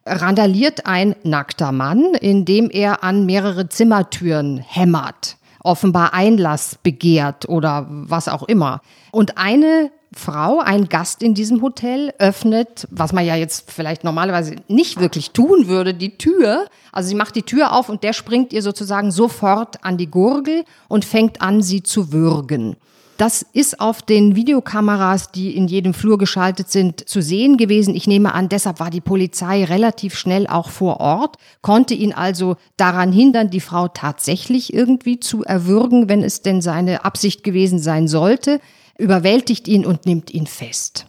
randaliert 0.06 0.86
ein 0.86 1.14
nackter 1.24 1.72
Mann, 1.72 2.14
indem 2.14 2.70
er 2.70 3.04
an 3.04 3.26
mehrere 3.26 3.68
Zimmertüren 3.68 4.56
hämmert 4.56 5.36
offenbar 5.62 6.14
Einlass 6.14 6.78
begehrt 6.82 7.48
oder 7.48 7.86
was 7.88 8.28
auch 8.28 8.42
immer. 8.44 8.80
Und 9.10 9.38
eine 9.38 9.90
Frau, 10.14 10.60
ein 10.60 10.88
Gast 10.88 11.22
in 11.22 11.34
diesem 11.34 11.62
Hotel, 11.62 12.12
öffnet, 12.18 12.86
was 12.90 13.12
man 13.12 13.24
ja 13.24 13.34
jetzt 13.34 13.70
vielleicht 13.70 14.04
normalerweise 14.04 14.56
nicht 14.68 15.00
wirklich 15.00 15.30
tun 15.30 15.68
würde, 15.68 15.94
die 15.94 16.18
Tür. 16.18 16.66
Also 16.92 17.08
sie 17.08 17.14
macht 17.14 17.34
die 17.34 17.42
Tür 17.42 17.72
auf 17.72 17.88
und 17.88 18.02
der 18.02 18.12
springt 18.12 18.52
ihr 18.52 18.62
sozusagen 18.62 19.10
sofort 19.10 19.84
an 19.84 19.96
die 19.96 20.10
Gurgel 20.10 20.64
und 20.88 21.04
fängt 21.04 21.40
an, 21.40 21.62
sie 21.62 21.82
zu 21.82 22.12
würgen. 22.12 22.76
Das 23.22 23.46
ist 23.52 23.78
auf 23.78 24.02
den 24.02 24.34
Videokameras, 24.34 25.30
die 25.30 25.56
in 25.56 25.68
jedem 25.68 25.94
Flur 25.94 26.18
geschaltet 26.18 26.72
sind, 26.72 27.08
zu 27.08 27.22
sehen 27.22 27.56
gewesen. 27.56 27.94
Ich 27.94 28.08
nehme 28.08 28.34
an, 28.34 28.48
deshalb 28.48 28.80
war 28.80 28.90
die 28.90 29.00
Polizei 29.00 29.62
relativ 29.62 30.16
schnell 30.16 30.48
auch 30.48 30.70
vor 30.70 30.98
Ort, 30.98 31.36
konnte 31.60 31.94
ihn 31.94 32.12
also 32.12 32.56
daran 32.76 33.12
hindern, 33.12 33.48
die 33.48 33.60
Frau 33.60 33.86
tatsächlich 33.86 34.74
irgendwie 34.74 35.20
zu 35.20 35.44
erwürgen, 35.44 36.08
wenn 36.08 36.24
es 36.24 36.42
denn 36.42 36.60
seine 36.60 37.04
Absicht 37.04 37.44
gewesen 37.44 37.78
sein 37.78 38.08
sollte, 38.08 38.60
überwältigt 38.98 39.68
ihn 39.68 39.86
und 39.86 40.04
nimmt 40.04 40.34
ihn 40.34 40.48
fest. 40.48 41.06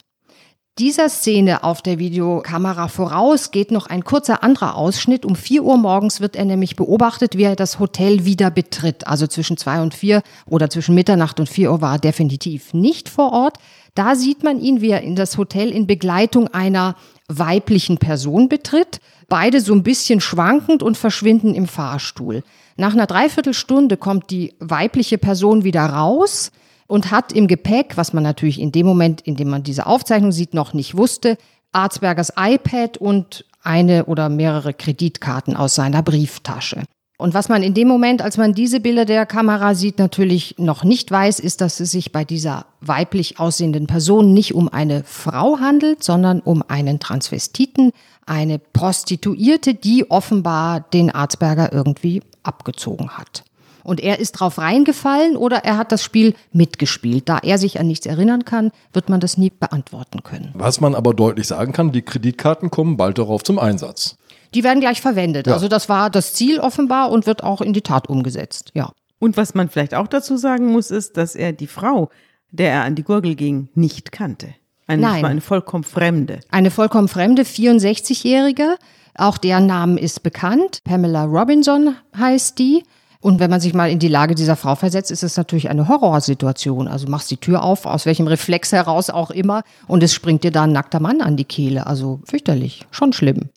Dieser 0.79 1.07
Szene 1.07 1.63
auf 1.63 1.83
der 1.83 1.99
Videokamera 1.99 2.87
voraus 2.87 3.51
geht 3.51 3.69
noch 3.69 3.85
ein 3.85 4.03
kurzer 4.03 4.41
anderer 4.41 4.75
Ausschnitt. 4.75 5.23
Um 5.23 5.35
vier 5.35 5.63
Uhr 5.63 5.77
morgens 5.77 6.19
wird 6.19 6.35
er 6.35 6.45
nämlich 6.45 6.75
beobachtet, 6.75 7.37
wie 7.37 7.43
er 7.43 7.55
das 7.55 7.77
Hotel 7.77 8.25
wieder 8.25 8.49
betritt. 8.49 9.05
Also 9.05 9.27
zwischen 9.27 9.55
zwei 9.55 9.83
und 9.83 9.93
vier 9.93 10.23
oder 10.47 10.71
zwischen 10.71 10.95
Mitternacht 10.95 11.39
und 11.39 11.47
vier 11.47 11.71
Uhr 11.71 11.81
war 11.81 11.93
er 11.93 11.99
definitiv 11.99 12.73
nicht 12.73 13.07
vor 13.07 13.33
Ort. 13.33 13.59
Da 13.93 14.15
sieht 14.15 14.41
man 14.43 14.59
ihn, 14.59 14.81
wie 14.81 14.89
er 14.89 15.01
in 15.01 15.15
das 15.15 15.37
Hotel 15.37 15.69
in 15.69 15.85
Begleitung 15.85 16.47
einer 16.47 16.95
weiblichen 17.27 17.99
Person 17.99 18.49
betritt. 18.49 18.99
Beide 19.29 19.61
so 19.61 19.75
ein 19.75 19.83
bisschen 19.83 20.21
schwankend 20.21 20.81
und 20.81 20.97
verschwinden 20.97 21.53
im 21.53 21.67
Fahrstuhl. 21.67 22.41
Nach 22.77 22.93
einer 22.93 23.05
Dreiviertelstunde 23.05 23.95
kommt 23.95 24.31
die 24.31 24.55
weibliche 24.59 25.19
Person 25.19 25.63
wieder 25.63 25.85
raus 25.85 26.51
und 26.93 27.09
hat 27.09 27.33
im 27.33 27.47
Gepäck, 27.47 27.97
was 27.97 28.13
man 28.13 28.21
natürlich 28.21 28.61
in 28.61 28.71
dem 28.71 28.85
Moment, 28.85 29.21
in 29.21 29.35
dem 29.35 29.49
man 29.49 29.63
diese 29.63 29.87
Aufzeichnung 29.87 30.31
sieht, 30.31 30.53
noch 30.53 30.73
nicht 30.73 30.95
wusste, 30.95 31.39
Arzbergers 31.71 32.33
iPad 32.37 32.97
und 32.97 33.45
eine 33.63 34.05
oder 34.05 34.29
mehrere 34.29 34.75
Kreditkarten 34.75 35.55
aus 35.55 35.73
seiner 35.73 36.03
Brieftasche. 36.03 36.83
Und 37.17 37.33
was 37.33 37.49
man 37.49 37.63
in 37.63 37.73
dem 37.73 37.87
Moment, 37.87 38.21
als 38.21 38.37
man 38.37 38.53
diese 38.53 38.79
Bilder 38.79 39.05
der 39.05 39.25
Kamera 39.25 39.73
sieht, 39.73 39.97
natürlich 39.97 40.53
noch 40.59 40.83
nicht 40.83 41.09
weiß, 41.09 41.39
ist, 41.39 41.61
dass 41.61 41.79
es 41.79 41.89
sich 41.89 42.11
bei 42.11 42.25
dieser 42.25 42.67
weiblich 42.79 43.39
aussehenden 43.39 43.87
Person 43.87 44.31
nicht 44.31 44.53
um 44.53 44.69
eine 44.69 45.03
Frau 45.03 45.57
handelt, 45.59 46.03
sondern 46.03 46.41
um 46.41 46.63
einen 46.67 46.99
Transvestiten, 46.99 47.91
eine 48.27 48.59
Prostituierte, 48.59 49.73
die 49.73 50.11
offenbar 50.11 50.81
den 50.81 51.09
Arzberger 51.09 51.73
irgendwie 51.73 52.21
abgezogen 52.43 53.17
hat. 53.17 53.43
Und 53.83 53.99
er 53.99 54.19
ist 54.19 54.33
drauf 54.33 54.57
reingefallen 54.57 55.35
oder 55.35 55.57
er 55.57 55.77
hat 55.77 55.91
das 55.91 56.03
Spiel 56.03 56.35
mitgespielt. 56.51 57.27
Da 57.27 57.39
er 57.39 57.57
sich 57.57 57.79
an 57.79 57.87
nichts 57.87 58.05
erinnern 58.05 58.45
kann, 58.45 58.71
wird 58.93 59.09
man 59.09 59.19
das 59.19 59.37
nie 59.37 59.49
beantworten 59.51 60.23
können. 60.23 60.51
Was 60.53 60.79
man 60.79 60.95
aber 60.95 61.13
deutlich 61.13 61.47
sagen 61.47 61.73
kann, 61.73 61.91
die 61.91 62.01
Kreditkarten 62.01 62.71
kommen 62.71 62.97
bald 62.97 63.17
darauf 63.17 63.43
zum 63.43 63.59
Einsatz. 63.59 64.17
Die 64.53 64.63
werden 64.63 64.79
gleich 64.79 65.01
verwendet. 65.01 65.47
Ja. 65.47 65.53
Also 65.53 65.67
das 65.67 65.89
war 65.89 66.09
das 66.09 66.33
Ziel 66.33 66.59
offenbar 66.59 67.11
und 67.11 67.25
wird 67.25 67.43
auch 67.43 67.61
in 67.61 67.73
die 67.73 67.81
Tat 67.81 68.07
umgesetzt. 68.07 68.71
Ja. 68.73 68.91
Und 69.19 69.37
was 69.37 69.55
man 69.55 69.69
vielleicht 69.69 69.95
auch 69.95 70.07
dazu 70.07 70.37
sagen 70.37 70.67
muss, 70.67 70.91
ist, 70.91 71.17
dass 71.17 71.35
er 71.35 71.53
die 71.53 71.67
Frau, 71.67 72.09
der 72.51 72.71
er 72.71 72.83
an 72.83 72.95
die 72.95 73.03
Gurgel 73.03 73.35
ging, 73.35 73.69
nicht 73.73 74.11
kannte. 74.11 74.53
Eine, 74.85 75.01
Nein. 75.01 75.25
Eine 75.25 75.41
vollkommen 75.41 75.83
Fremde. 75.83 76.41
Eine 76.49 76.71
vollkommen 76.71 77.07
fremde 77.07 77.43
64-Jährige. 77.43 78.77
Auch 79.15 79.37
deren 79.37 79.65
Name 79.65 79.99
ist 79.99 80.23
bekannt. 80.23 80.79
Pamela 80.83 81.23
Robinson 81.23 81.95
heißt 82.17 82.59
die. 82.59 82.83
Und 83.23 83.39
wenn 83.39 83.49
man 83.49 83.61
sich 83.61 83.73
mal 83.73 83.89
in 83.89 83.99
die 83.99 84.09
Lage 84.09 84.35
dieser 84.35 84.57
Frau 84.57 84.75
versetzt, 84.75 85.09
ist 85.09 85.23
es 85.23 85.37
natürlich 85.37 85.69
eine 85.69 85.87
Horrorsituation. 85.87 86.89
Also 86.89 87.07
machst 87.07 87.31
die 87.31 87.37
Tür 87.37 87.63
auf, 87.63 87.85
aus 87.85 88.05
welchem 88.05 88.27
Reflex 88.27 88.73
heraus 88.73 89.09
auch 89.09 89.31
immer, 89.31 89.63
und 89.87 90.03
es 90.03 90.13
springt 90.13 90.43
dir 90.43 90.51
da 90.51 90.63
ein 90.63 90.73
nackter 90.73 90.99
Mann 90.99 91.21
an 91.21 91.37
die 91.37 91.45
Kehle. 91.45 91.87
Also 91.87 92.19
fürchterlich, 92.25 92.85
schon 92.91 93.13
schlimm. 93.13 93.49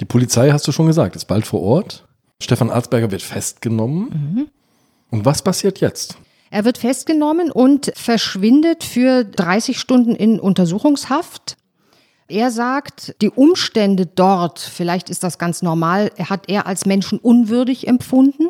Die 0.00 0.06
Polizei, 0.06 0.50
hast 0.50 0.66
du 0.66 0.72
schon 0.72 0.88
gesagt, 0.88 1.14
ist 1.14 1.26
bald 1.26 1.46
vor 1.46 1.62
Ort. 1.62 2.04
Stefan 2.42 2.68
Arzberger 2.68 3.12
wird 3.12 3.22
festgenommen. 3.22 4.50
Und 5.12 5.24
was 5.24 5.40
passiert 5.42 5.78
jetzt? 5.78 6.16
Er 6.50 6.64
wird 6.64 6.78
festgenommen 6.78 7.52
und 7.52 7.92
verschwindet 7.94 8.82
für 8.82 9.22
30 9.22 9.78
Stunden 9.78 10.16
in 10.16 10.40
Untersuchungshaft. 10.40 11.56
Er 12.26 12.50
sagt, 12.50 13.14
die 13.22 13.30
Umstände 13.30 14.06
dort, 14.06 14.58
vielleicht 14.58 15.10
ist 15.10 15.22
das 15.22 15.38
ganz 15.38 15.62
normal, 15.62 16.10
hat 16.18 16.48
er 16.48 16.66
als 16.66 16.86
menschenunwürdig 16.86 17.86
empfunden. 17.86 18.48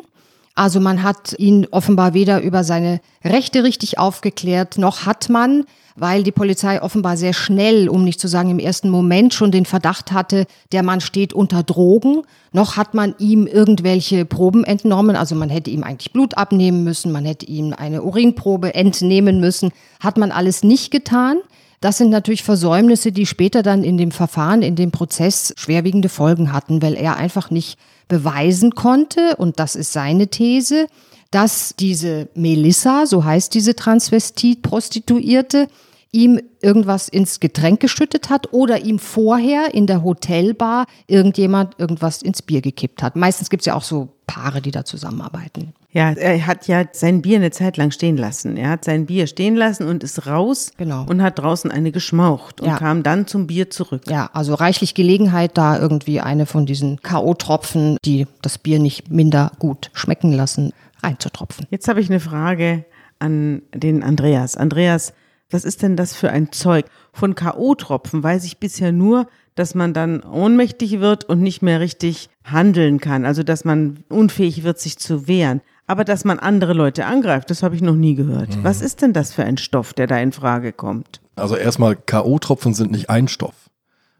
Also 0.55 0.79
man 0.79 1.01
hat 1.01 1.33
ihn 1.39 1.67
offenbar 1.71 2.13
weder 2.13 2.41
über 2.41 2.63
seine 2.63 3.01
Rechte 3.23 3.63
richtig 3.63 3.97
aufgeklärt, 3.97 4.77
noch 4.77 5.05
hat 5.07 5.29
man, 5.29 5.65
weil 5.95 6.21
die 6.21 6.31
Polizei 6.31 6.79
offenbar 6.81 7.17
sehr 7.17 7.33
schnell, 7.33 7.89
um 7.89 8.03
nicht 8.03 8.19
zu 8.19 8.27
sagen 8.27 8.51
im 8.51 8.59
ersten 8.59 8.89
Moment 8.89 9.33
schon 9.33 9.51
den 9.51 9.65
Verdacht 9.65 10.11
hatte, 10.11 10.45
der 10.71 10.83
Mann 10.83 11.01
steht 11.01 11.33
unter 11.33 11.63
Drogen, 11.63 12.21
noch 12.51 12.77
hat 12.77 12.93
man 12.93 13.15
ihm 13.17 13.47
irgendwelche 13.47 14.25
Proben 14.25 14.63
entnommen, 14.63 15.15
also 15.15 15.33
man 15.33 15.49
hätte 15.49 15.71
ihm 15.71 15.83
eigentlich 15.83 16.13
Blut 16.13 16.37
abnehmen 16.37 16.83
müssen, 16.83 17.11
man 17.11 17.25
hätte 17.25 17.47
ihm 17.47 17.73
eine 17.75 18.03
Urinprobe 18.03 18.75
entnehmen 18.75 19.39
müssen, 19.39 19.71
hat 19.99 20.17
man 20.17 20.31
alles 20.31 20.63
nicht 20.63 20.91
getan. 20.91 21.37
Das 21.81 21.97
sind 21.97 22.11
natürlich 22.11 22.43
Versäumnisse, 22.43 23.11
die 23.11 23.25
später 23.25 23.61
dann 23.61 23.83
in 23.83 23.97
dem 23.97 24.11
Verfahren, 24.11 24.61
in 24.61 24.75
dem 24.75 24.91
Prozess 24.91 25.53
schwerwiegende 25.57 26.09
Folgen 26.09 26.53
hatten, 26.53 26.81
weil 26.81 26.93
er 26.93 27.17
einfach 27.17 27.49
nicht 27.49 27.77
beweisen 28.07 28.75
konnte, 28.75 29.35
und 29.37 29.59
das 29.59 29.75
ist 29.75 29.93
seine 29.93 30.27
These, 30.27 30.87
dass 31.31 31.75
diese 31.79 32.29
Melissa, 32.35 33.05
so 33.05 33.23
heißt 33.23 33.53
diese 33.53 33.75
Transvestit-Prostituierte, 33.75 35.67
ihm 36.11 36.39
irgendwas 36.61 37.09
ins 37.09 37.39
Getränk 37.39 37.79
geschüttet 37.79 38.29
hat 38.29 38.53
oder 38.53 38.85
ihm 38.85 38.99
vorher 38.99 39.73
in 39.73 39.87
der 39.87 40.03
Hotelbar 40.03 40.85
irgendjemand 41.07 41.79
irgendwas 41.79 42.21
ins 42.21 42.43
Bier 42.43 42.61
gekippt 42.61 43.01
hat. 43.01 43.15
Meistens 43.15 43.49
gibt 43.49 43.61
es 43.61 43.65
ja 43.65 43.73
auch 43.73 43.83
so 43.83 44.09
Paare, 44.27 44.61
die 44.61 44.71
da 44.71 44.85
zusammenarbeiten. 44.85 45.73
Ja, 45.91 46.11
er 46.11 46.47
hat 46.47 46.67
ja 46.67 46.85
sein 46.91 47.21
Bier 47.21 47.37
eine 47.37 47.51
Zeit 47.51 47.77
lang 47.77 47.91
stehen 47.91 48.17
lassen. 48.17 48.57
Er 48.57 48.69
hat 48.71 48.83
sein 48.85 49.05
Bier 49.05 49.27
stehen 49.27 49.55
lassen 49.55 49.87
und 49.87 50.03
ist 50.03 50.25
raus 50.25 50.71
Genau. 50.77 51.05
und 51.07 51.21
hat 51.21 51.37
draußen 51.39 51.69
eine 51.69 51.91
geschmaucht 51.91 52.61
und 52.61 52.67
Ja. 52.69 52.77
kam 52.77 53.03
dann 53.03 53.27
zum 53.27 53.45
Bier 53.47 53.69
zurück. 53.69 54.03
Ja, 54.09 54.29
also 54.33 54.55
reichlich 54.55 54.95
Gelegenheit, 54.95 55.57
da 55.57 55.77
irgendwie 55.77 56.19
eine 56.21 56.45
von 56.45 56.65
diesen 56.65 56.99
K.O.-Tropfen, 57.01 57.97
die 58.05 58.27
das 58.41 58.57
Bier 58.57 58.79
nicht 58.79 59.11
minder 59.11 59.51
gut 59.59 59.91
schmecken 59.93 60.31
lassen, 60.31 60.71
reinzutropfen. 61.03 61.67
Jetzt 61.69 61.87
habe 61.87 61.99
ich 62.01 62.09
eine 62.09 62.19
Frage 62.19 62.85
an 63.19 63.61
den 63.73 64.03
Andreas. 64.03 64.57
Andreas, 64.57 65.13
was 65.51 65.65
ist 65.65 65.83
denn 65.83 65.95
das 65.95 66.15
für 66.15 66.31
ein 66.31 66.51
Zeug? 66.51 66.85
Von 67.11 67.35
K.O.-Tropfen 67.35 68.23
weiß 68.23 68.45
ich 68.45 68.57
bisher 68.57 68.91
nur, 68.91 69.27
dass 69.55 69.75
man 69.75 69.93
dann 69.93 70.21
ohnmächtig 70.23 70.99
wird 70.99 71.25
und 71.25 71.41
nicht 71.41 71.61
mehr 71.61 71.79
richtig 71.79 72.29
handeln 72.43 72.99
kann. 72.99 73.25
Also, 73.25 73.43
dass 73.43 73.65
man 73.65 74.03
unfähig 74.09 74.63
wird, 74.63 74.79
sich 74.79 74.97
zu 74.97 75.27
wehren. 75.27 75.61
Aber 75.85 76.05
dass 76.05 76.23
man 76.23 76.39
andere 76.39 76.73
Leute 76.73 77.05
angreift, 77.05 77.49
das 77.49 77.61
habe 77.61 77.75
ich 77.75 77.81
noch 77.81 77.95
nie 77.95 78.15
gehört. 78.15 78.63
Was 78.63 78.81
ist 78.81 79.01
denn 79.01 79.13
das 79.13 79.33
für 79.33 79.43
ein 79.43 79.57
Stoff, 79.57 79.93
der 79.93 80.07
da 80.07 80.17
in 80.17 80.31
Frage 80.31 80.71
kommt? 80.71 81.19
Also 81.35 81.55
erstmal, 81.55 81.95
K.O.-Tropfen 81.95 82.73
sind 82.73 82.91
nicht 82.91 83.09
ein 83.09 83.27
Stoff, 83.27 83.69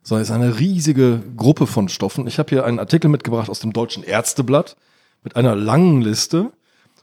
sondern 0.01 0.23
es 0.23 0.29
ist 0.29 0.35
eine 0.35 0.59
riesige 0.59 1.21
Gruppe 1.37 1.67
von 1.67 1.87
Stoffen. 1.87 2.27
Ich 2.27 2.37
habe 2.37 2.49
hier 2.49 2.65
einen 2.65 2.79
Artikel 2.79 3.07
mitgebracht 3.07 3.49
aus 3.49 3.59
dem 3.59 3.71
Deutschen 3.71 4.03
Ärzteblatt 4.03 4.75
mit 5.23 5.35
einer 5.35 5.55
langen 5.55 6.01
Liste 6.01 6.51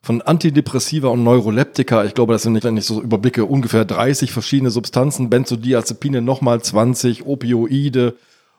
von 0.02 0.22
Antidepressiva 0.22 1.08
und 1.08 1.22
Neuroleptika. 1.24 2.04
Ich 2.04 2.14
glaube, 2.14 2.32
das 2.32 2.42
sind 2.42 2.54
nicht, 2.54 2.64
wenn 2.64 2.76
ich 2.76 2.86
so 2.86 3.02
überblicke, 3.02 3.44
ungefähr 3.44 3.84
30 3.84 4.32
verschiedene 4.32 4.70
Substanzen, 4.70 5.30
Benzodiazepine 5.30 6.22
nochmal 6.22 6.62
20, 6.62 7.26
Opioide 7.26 8.16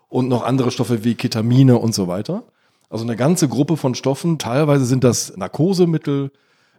und 0.10 0.28
noch 0.28 0.44
andere 0.44 0.72
Stoffe 0.72 1.04
wie 1.04 1.16
Ketamine 1.16 1.78
und 1.78 1.96
so 1.96 2.08
weiter. 2.08 2.44
Also 2.90 3.06
eine 3.06 3.16
ganze 3.16 3.48
Gruppe 3.48 3.78
von 3.78 3.96
Stoffen. 3.96 4.38
Teilweise 4.38 4.86
sind 4.86 5.04
das 5.04 5.36
Narkosemittel, 5.36 6.32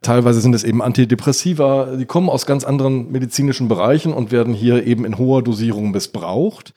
Teilweise 0.03 0.41
sind 0.41 0.53
es 0.53 0.65
eben 0.65 0.83
Antidepressiva, 0.83 1.95
die 1.97 2.07
kommen 2.07 2.29
aus 2.29 2.45
ganz 2.45 2.65
anderen 2.65 3.13
medizinischen 3.13 3.69
Bereichen 3.69 4.13
und 4.13 4.33
werden 4.33 4.53
hier 4.53 4.85
eben 4.85 5.05
in 5.05 5.17
hoher 5.17 5.43
Dosierung 5.43 5.93
missbraucht. 5.93 6.75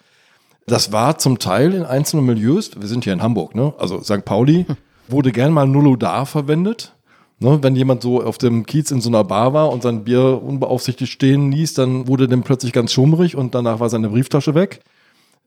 Das 0.68 0.92
war 0.92 1.18
zum 1.18 1.40
Teil 1.40 1.74
in 1.74 1.84
einzelnen 1.84 2.28
Milieus, 2.28 2.80
wir 2.80 2.88
sind 2.88 3.04
hier 3.04 3.14
in 3.14 3.24
Hamburg, 3.24 3.56
ne? 3.56 3.74
also 3.80 4.02
St. 4.02 4.26
Pauli, 4.26 4.68
wurde 5.08 5.32
gern 5.32 5.52
mal 5.54 5.68
Nulodar 5.68 6.28
verwendet. 6.28 6.95
Ne? 7.40 7.60
Wenn 7.62 7.76
jemand 7.76 8.02
so 8.02 8.24
auf 8.24 8.38
dem 8.38 8.66
Kiez 8.66 8.92
in 8.92 9.02
so 9.02 9.10
einer 9.10 9.24
Bar 9.24 9.54
war 9.54 9.72
und 9.72 9.84
sein 9.84 10.04
Bier 10.04 10.42
unbeaufsichtigt 10.42 11.12
stehen 11.12 11.52
ließ, 11.52 11.74
dann 11.74 12.08
wurde 12.08 12.28
dem 12.28 12.44
plötzlich 12.44 12.72
ganz 12.72 12.94
schummrig 12.94 13.36
und 13.36 13.56
danach 13.56 13.80
war 13.80 13.90
seine 13.90 14.10
Brieftasche 14.10 14.56
weg. 14.56 14.82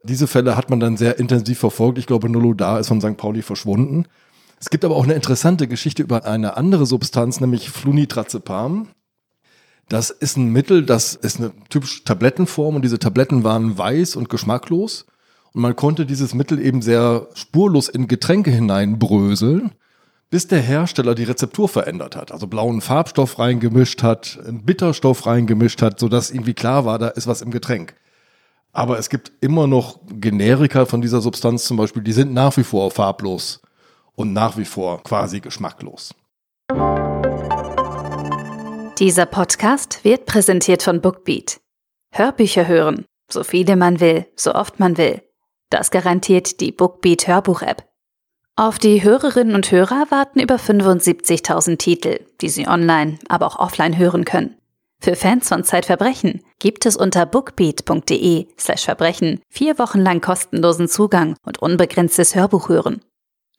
Diese 0.03 0.27
Fälle 0.27 0.57
hat 0.57 0.71
man 0.71 0.81
dann 0.81 0.97
sehr 0.97 1.19
intensiv 1.19 1.59
verfolgt. 1.59 1.99
Ich 1.99 2.07
glaube, 2.07 2.29
Nulodar 2.29 2.79
ist 2.79 2.89
von 2.89 3.01
St. 3.01 3.17
Pauli 3.17 3.43
verschwunden. 3.43 4.05
Es 4.61 4.71
gibt 4.71 4.85
aber 4.85 4.97
auch 4.97 5.05
eine 5.05 5.15
interessante 5.15 5.69
Geschichte 5.69 6.03
über 6.03 6.25
eine 6.25 6.57
andere 6.57 6.87
Substanz, 6.87 7.41
nämlich 7.41 7.71
Flunitrazepam. 7.71 8.89
Das 9.89 10.11
ist 10.11 10.37
ein 10.37 10.53
Mittel, 10.53 10.85
das 10.85 11.15
ist 11.15 11.39
eine 11.39 11.53
typische 11.71 12.05
Tablettenform 12.05 12.77
und 12.77 12.83
diese 12.83 12.99
Tabletten 12.99 13.45
waren 13.45 13.79
weiß 13.79 14.17
und 14.17 14.29
geschmacklos. 14.29 15.07
Und 15.55 15.63
man 15.63 15.77
konnte 15.77 16.05
dieses 16.05 16.35
Mittel 16.35 16.61
eben 16.61 16.83
sehr 16.83 17.29
spurlos 17.35 17.89
in 17.89 18.07
Getränke 18.07 18.51
hineinbröseln, 18.51 19.73
bis 20.31 20.47
der 20.47 20.61
Hersteller 20.61 21.15
die 21.15 21.25
Rezeptur 21.25 21.69
verändert 21.69 22.17
hat. 22.17 22.33
Also 22.33 22.47
blauen 22.47 22.81
Farbstoff 22.81 23.39
reingemischt 23.39 24.03
hat, 24.03 24.39
einen 24.47 24.65
Bitterstoff 24.65 25.27
reingemischt 25.27 25.81
hat, 25.83 25.99
sodass 25.99 26.31
irgendwie 26.31 26.55
klar 26.55 26.85
war, 26.85 26.99
da 26.99 27.09
ist 27.09 27.27
was 27.27 27.43
im 27.43 27.51
Getränk. 27.51 27.95
Aber 28.73 28.99
es 28.99 29.09
gibt 29.09 29.33
immer 29.41 29.67
noch 29.67 30.01
Generika 30.09 30.85
von 30.85 31.01
dieser 31.01 31.21
Substanz 31.21 31.65
zum 31.65 31.77
Beispiel, 31.79 32.03
die 32.03 32.13
sind 32.13 32.33
nach 32.35 32.57
wie 32.57 32.65
vor 32.65 32.91
farblos 32.91 33.63
und 34.15 34.33
nach 34.33 34.57
wie 34.57 34.67
vor 34.67 35.03
quasi 35.03 35.41
geschmacklos. 35.41 36.15
Dieser 38.99 39.27
Podcast 39.27 40.05
wird 40.05 40.27
präsentiert 40.27 40.83
von 40.83 41.01
Bookbeat. 41.01 41.61
Hörbücher 42.13 42.67
hören, 42.67 43.07
so 43.31 43.45
viele 43.45 43.77
man 43.77 44.01
will, 44.01 44.27
so 44.37 44.55
oft 44.55 44.81
man 44.81 44.99
will. 44.99 45.23
Das 45.71 45.91
garantiert 45.91 46.61
die 46.61 46.73
Bookbeat 46.73 47.27
Hörbuch-App. 47.27 47.89
Auf 48.59 48.81
die 48.81 49.05
Hörerinnen 49.05 49.55
und 49.55 49.71
Hörer 49.71 50.07
warten 50.09 50.41
über 50.41 50.57
75.000 50.57 51.79
Titel, 51.79 52.19
die 52.41 52.49
sie 52.49 52.67
online, 52.67 53.21
aber 53.29 53.47
auch 53.47 53.61
offline 53.61 53.97
hören 53.97 54.25
können. 54.25 54.57
Für 55.01 55.15
Fans 55.15 55.47
von 55.47 55.63
Zeitverbrechen 55.63 56.43
gibt 56.59 56.85
es 56.85 56.97
unter 56.97 57.25
bookbeat.de 57.25 58.49
slash 58.59 58.85
Verbrechen 58.85 59.41
vier 59.49 59.79
Wochen 59.79 60.01
lang 60.01 60.21
kostenlosen 60.21 60.89
Zugang 60.89 61.37
und 61.47 61.63
unbegrenztes 61.63 62.35
Hörbuch 62.35 62.69
hören. 62.69 63.01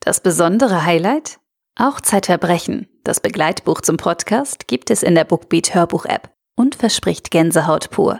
Das 0.02 0.20
besondere 0.20 0.84
Highlight? 0.84 1.40
Auch 1.80 2.02
Zeitverbrechen, 2.02 2.90
das 3.06 3.22
Begleitbuch 3.22 3.80
zum 3.80 3.96
Podcast, 3.96 4.68
gibt 4.68 4.92
es 4.92 5.02
in 5.02 5.16
der 5.16 5.24
Bookbeat 5.24 5.74
Hörbuch-App 5.74 6.30
und 6.58 6.76
verspricht 6.76 7.32
Gänsehaut 7.32 7.90
pur. 7.90 8.20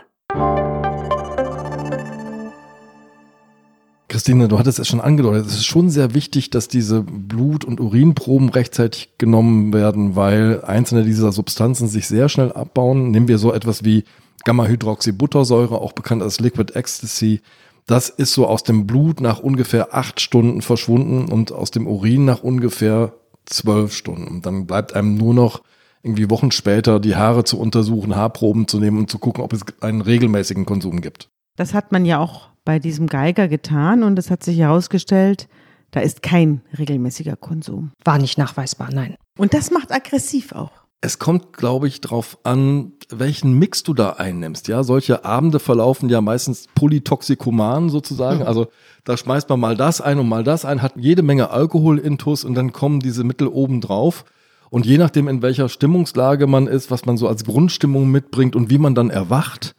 Christine, 4.10 4.48
du 4.48 4.58
hattest 4.58 4.80
es 4.80 4.88
schon 4.88 5.00
angedeutet, 5.00 5.46
es 5.46 5.54
ist 5.54 5.66
schon 5.66 5.88
sehr 5.88 6.14
wichtig, 6.14 6.50
dass 6.50 6.66
diese 6.66 7.02
Blut- 7.02 7.64
und 7.64 7.80
Urinproben 7.80 8.48
rechtzeitig 8.48 9.10
genommen 9.18 9.72
werden, 9.72 10.16
weil 10.16 10.62
einzelne 10.64 11.04
dieser 11.04 11.30
Substanzen 11.30 11.86
sich 11.86 12.08
sehr 12.08 12.28
schnell 12.28 12.52
abbauen. 12.52 13.12
Nehmen 13.12 13.28
wir 13.28 13.38
so 13.38 13.52
etwas 13.52 13.84
wie 13.84 14.02
Gamma-Hydroxybuttersäure, 14.44 15.80
auch 15.80 15.92
bekannt 15.92 16.22
als 16.22 16.40
Liquid 16.40 16.72
Ecstasy. 16.74 17.40
Das 17.86 18.08
ist 18.08 18.32
so 18.32 18.48
aus 18.48 18.64
dem 18.64 18.88
Blut 18.88 19.20
nach 19.20 19.38
ungefähr 19.38 19.94
acht 19.94 20.20
Stunden 20.20 20.60
verschwunden 20.60 21.30
und 21.30 21.52
aus 21.52 21.70
dem 21.70 21.86
Urin 21.86 22.24
nach 22.24 22.42
ungefähr 22.42 23.12
zwölf 23.46 23.94
Stunden. 23.94 24.42
Dann 24.42 24.66
bleibt 24.66 24.92
einem 24.94 25.16
nur 25.16 25.34
noch 25.34 25.62
irgendwie 26.02 26.30
Wochen 26.30 26.50
später 26.50 26.98
die 26.98 27.14
Haare 27.14 27.44
zu 27.44 27.60
untersuchen, 27.60 28.16
Haarproben 28.16 28.66
zu 28.66 28.80
nehmen 28.80 28.98
und 28.98 29.08
zu 29.08 29.20
gucken, 29.20 29.44
ob 29.44 29.52
es 29.52 29.60
einen 29.80 30.00
regelmäßigen 30.00 30.66
Konsum 30.66 31.00
gibt. 31.00 31.28
Das 31.56 31.74
hat 31.74 31.92
man 31.92 32.04
ja 32.04 32.18
auch 32.18 32.50
bei 32.64 32.78
diesem 32.78 33.06
Geiger 33.06 33.48
getan 33.48 34.02
und 34.02 34.18
es 34.18 34.30
hat 34.30 34.42
sich 34.42 34.58
herausgestellt, 34.58 35.48
da 35.90 36.00
ist 36.00 36.22
kein 36.22 36.62
regelmäßiger 36.78 37.36
Konsum. 37.36 37.92
War 38.04 38.18
nicht 38.18 38.38
nachweisbar, 38.38 38.90
nein. 38.92 39.16
Und 39.38 39.54
das 39.54 39.70
macht 39.70 39.92
aggressiv 39.92 40.52
auch. 40.52 40.70
Es 41.02 41.18
kommt, 41.18 41.54
glaube 41.54 41.88
ich, 41.88 42.02
darauf 42.02 42.38
an, 42.44 42.92
welchen 43.08 43.58
Mix 43.58 43.82
du 43.82 43.94
da 43.94 44.10
einnimmst. 44.10 44.68
Ja, 44.68 44.82
solche 44.84 45.24
Abende 45.24 45.58
verlaufen 45.58 46.10
ja 46.10 46.20
meistens 46.20 46.66
polytoxikoman 46.74 47.88
sozusagen. 47.88 48.42
Also 48.42 48.68
da 49.04 49.16
schmeißt 49.16 49.48
man 49.48 49.60
mal 49.60 49.76
das 49.76 50.02
ein 50.02 50.18
und 50.18 50.28
mal 50.28 50.44
das 50.44 50.66
ein, 50.66 50.82
hat 50.82 50.92
jede 50.96 51.22
Menge 51.22 51.50
Alkohol 51.50 51.98
intus 51.98 52.44
und 52.44 52.54
dann 52.54 52.72
kommen 52.72 53.00
diese 53.00 53.24
Mittel 53.24 53.48
oben 53.48 53.80
drauf. 53.80 54.26
Und 54.68 54.84
je 54.84 54.98
nachdem, 54.98 55.26
in 55.26 55.40
welcher 55.40 55.70
Stimmungslage 55.70 56.46
man 56.46 56.66
ist, 56.66 56.90
was 56.90 57.06
man 57.06 57.16
so 57.16 57.26
als 57.26 57.44
Grundstimmung 57.44 58.10
mitbringt 58.10 58.54
und 58.54 58.68
wie 58.68 58.78
man 58.78 58.94
dann 58.94 59.08
erwacht, 59.08 59.74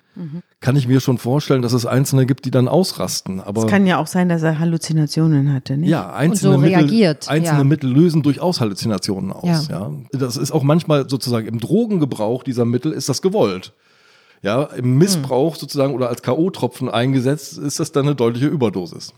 kann 0.60 0.76
ich 0.76 0.88
mir 0.88 1.00
schon 1.00 1.18
vorstellen, 1.18 1.62
dass 1.62 1.74
es 1.74 1.86
Einzelne 1.86 2.26
gibt, 2.26 2.46
die 2.46 2.52
dann 2.52 2.68
ausrasten. 2.68 3.40
Aber 3.40 3.64
Es 3.64 3.68
kann 3.68 3.88
ja 3.88 3.98
auch 3.98 4.08
sein, 4.08 4.30
dass 4.30 4.44
er 4.44 4.60
Halluzinationen 4.60 5.54
hatte, 5.54 5.78
nicht? 5.78 5.90
ja, 5.90 6.12
einzelne, 6.14 6.54
so 6.54 6.60
Mittel, 6.60 6.76
reagiert, 6.80 7.30
einzelne 7.30 7.60
ja. 7.60 7.64
Mittel 7.64 7.90
lösen 7.90 8.22
durchaus 8.22 8.60
Halluzinationen 8.60 9.32
aus. 9.32 9.68
Ja. 9.68 9.90
Ja. 9.90 9.92
Das 10.12 10.38
ist 10.38 10.52
auch 10.52 10.64
manchmal 10.64 11.10
sozusagen 11.10 11.48
im 11.48 11.60
Drogengebrauch 11.60 12.44
dieser 12.44 12.66
Mittel 12.66 12.92
ist 12.92 13.10
das 13.10 13.22
gewollt. 13.22 13.74
Ja, 14.44 14.64
im 14.64 14.98
Missbrauch 14.98 15.56
sozusagen 15.56 15.94
oder 15.94 16.10
als 16.10 16.24
K.O.-Tropfen 16.24 16.90
eingesetzt 16.90 17.60
ist 17.60 17.80
das 17.80 17.92
dann 17.92 18.06
eine 18.08 18.16
deutliche 18.16 18.48
Überdosis. 18.48 19.14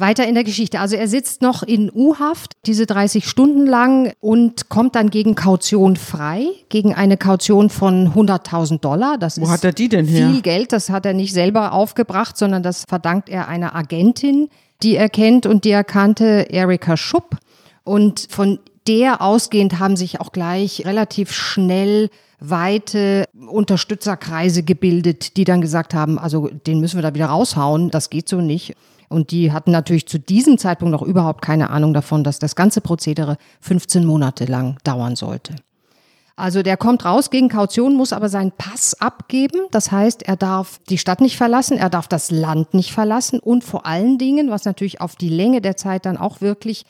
Weiter 0.00 0.26
in 0.26 0.34
der 0.34 0.44
Geschichte. 0.44 0.80
Also 0.80 0.96
er 0.96 1.08
sitzt 1.08 1.42
noch 1.42 1.62
in 1.62 1.90
U-Haft, 1.92 2.52
diese 2.66 2.86
30 2.86 3.28
Stunden 3.28 3.66
lang 3.66 4.12
und 4.20 4.68
kommt 4.68 4.94
dann 4.94 5.10
gegen 5.10 5.34
Kaution 5.34 5.96
frei, 5.96 6.46
gegen 6.68 6.94
eine 6.94 7.16
Kaution 7.16 7.70
von 7.70 8.12
100.000 8.14 8.80
Dollar. 8.80 9.18
Das 9.18 9.40
Wo 9.40 9.44
ist 9.44 9.50
hat 9.50 9.64
er 9.64 9.72
die 9.72 9.88
denn 9.88 10.06
her? 10.06 10.30
viel 10.30 10.42
Geld. 10.42 10.72
Das 10.72 10.90
hat 10.90 11.06
er 11.06 11.12
nicht 11.12 11.32
selber 11.32 11.72
aufgebracht, 11.72 12.36
sondern 12.36 12.62
das 12.62 12.84
verdankt 12.88 13.28
er 13.28 13.48
einer 13.48 13.74
Agentin, 13.74 14.48
die 14.82 14.96
er 14.96 15.08
kennt 15.08 15.46
und 15.46 15.64
die 15.64 15.70
er 15.70 15.84
kannte, 15.84 16.46
Erika 16.50 16.96
Schupp. 16.96 17.36
Und 17.84 18.26
von 18.30 18.58
der 18.86 19.20
ausgehend 19.20 19.78
haben 19.78 19.96
sich 19.96 20.20
auch 20.20 20.32
gleich 20.32 20.84
relativ 20.86 21.32
schnell 21.32 22.10
weite 22.40 23.26
Unterstützerkreise 23.48 24.62
gebildet, 24.62 25.36
die 25.36 25.44
dann 25.44 25.60
gesagt 25.60 25.94
haben, 25.94 26.18
also 26.18 26.48
den 26.48 26.80
müssen 26.80 26.96
wir 26.96 27.02
da 27.02 27.14
wieder 27.14 27.26
raushauen, 27.26 27.90
das 27.90 28.10
geht 28.10 28.28
so 28.28 28.40
nicht. 28.40 28.74
Und 29.10 29.32
die 29.32 29.50
hatten 29.50 29.72
natürlich 29.72 30.06
zu 30.06 30.18
diesem 30.18 30.56
Zeitpunkt 30.56 30.92
noch 30.92 31.02
überhaupt 31.02 31.42
keine 31.42 31.70
Ahnung 31.70 31.92
davon, 31.92 32.22
dass 32.22 32.38
das 32.38 32.54
ganze 32.54 32.80
Prozedere 32.80 33.38
15 33.60 34.06
Monate 34.06 34.44
lang 34.44 34.78
dauern 34.84 35.16
sollte. 35.16 35.56
Also 36.36 36.62
der 36.62 36.76
kommt 36.76 37.04
raus 37.04 37.28
gegen 37.28 37.48
Kaution, 37.48 37.96
muss 37.96 38.14
aber 38.14 38.28
seinen 38.28 38.52
Pass 38.52 38.94
abgeben. 38.98 39.66
Das 39.72 39.90
heißt, 39.90 40.22
er 40.22 40.36
darf 40.36 40.80
die 40.88 40.96
Stadt 40.96 41.20
nicht 41.20 41.36
verlassen, 41.36 41.76
er 41.76 41.90
darf 41.90 42.06
das 42.06 42.30
Land 42.30 42.72
nicht 42.72 42.92
verlassen 42.92 43.40
und 43.40 43.64
vor 43.64 43.84
allen 43.84 44.16
Dingen, 44.16 44.48
was 44.48 44.64
natürlich 44.64 45.00
auf 45.00 45.16
die 45.16 45.28
Länge 45.28 45.60
der 45.60 45.76
Zeit 45.76 46.06
dann 46.06 46.16
auch 46.16 46.40
wirklich 46.40 46.86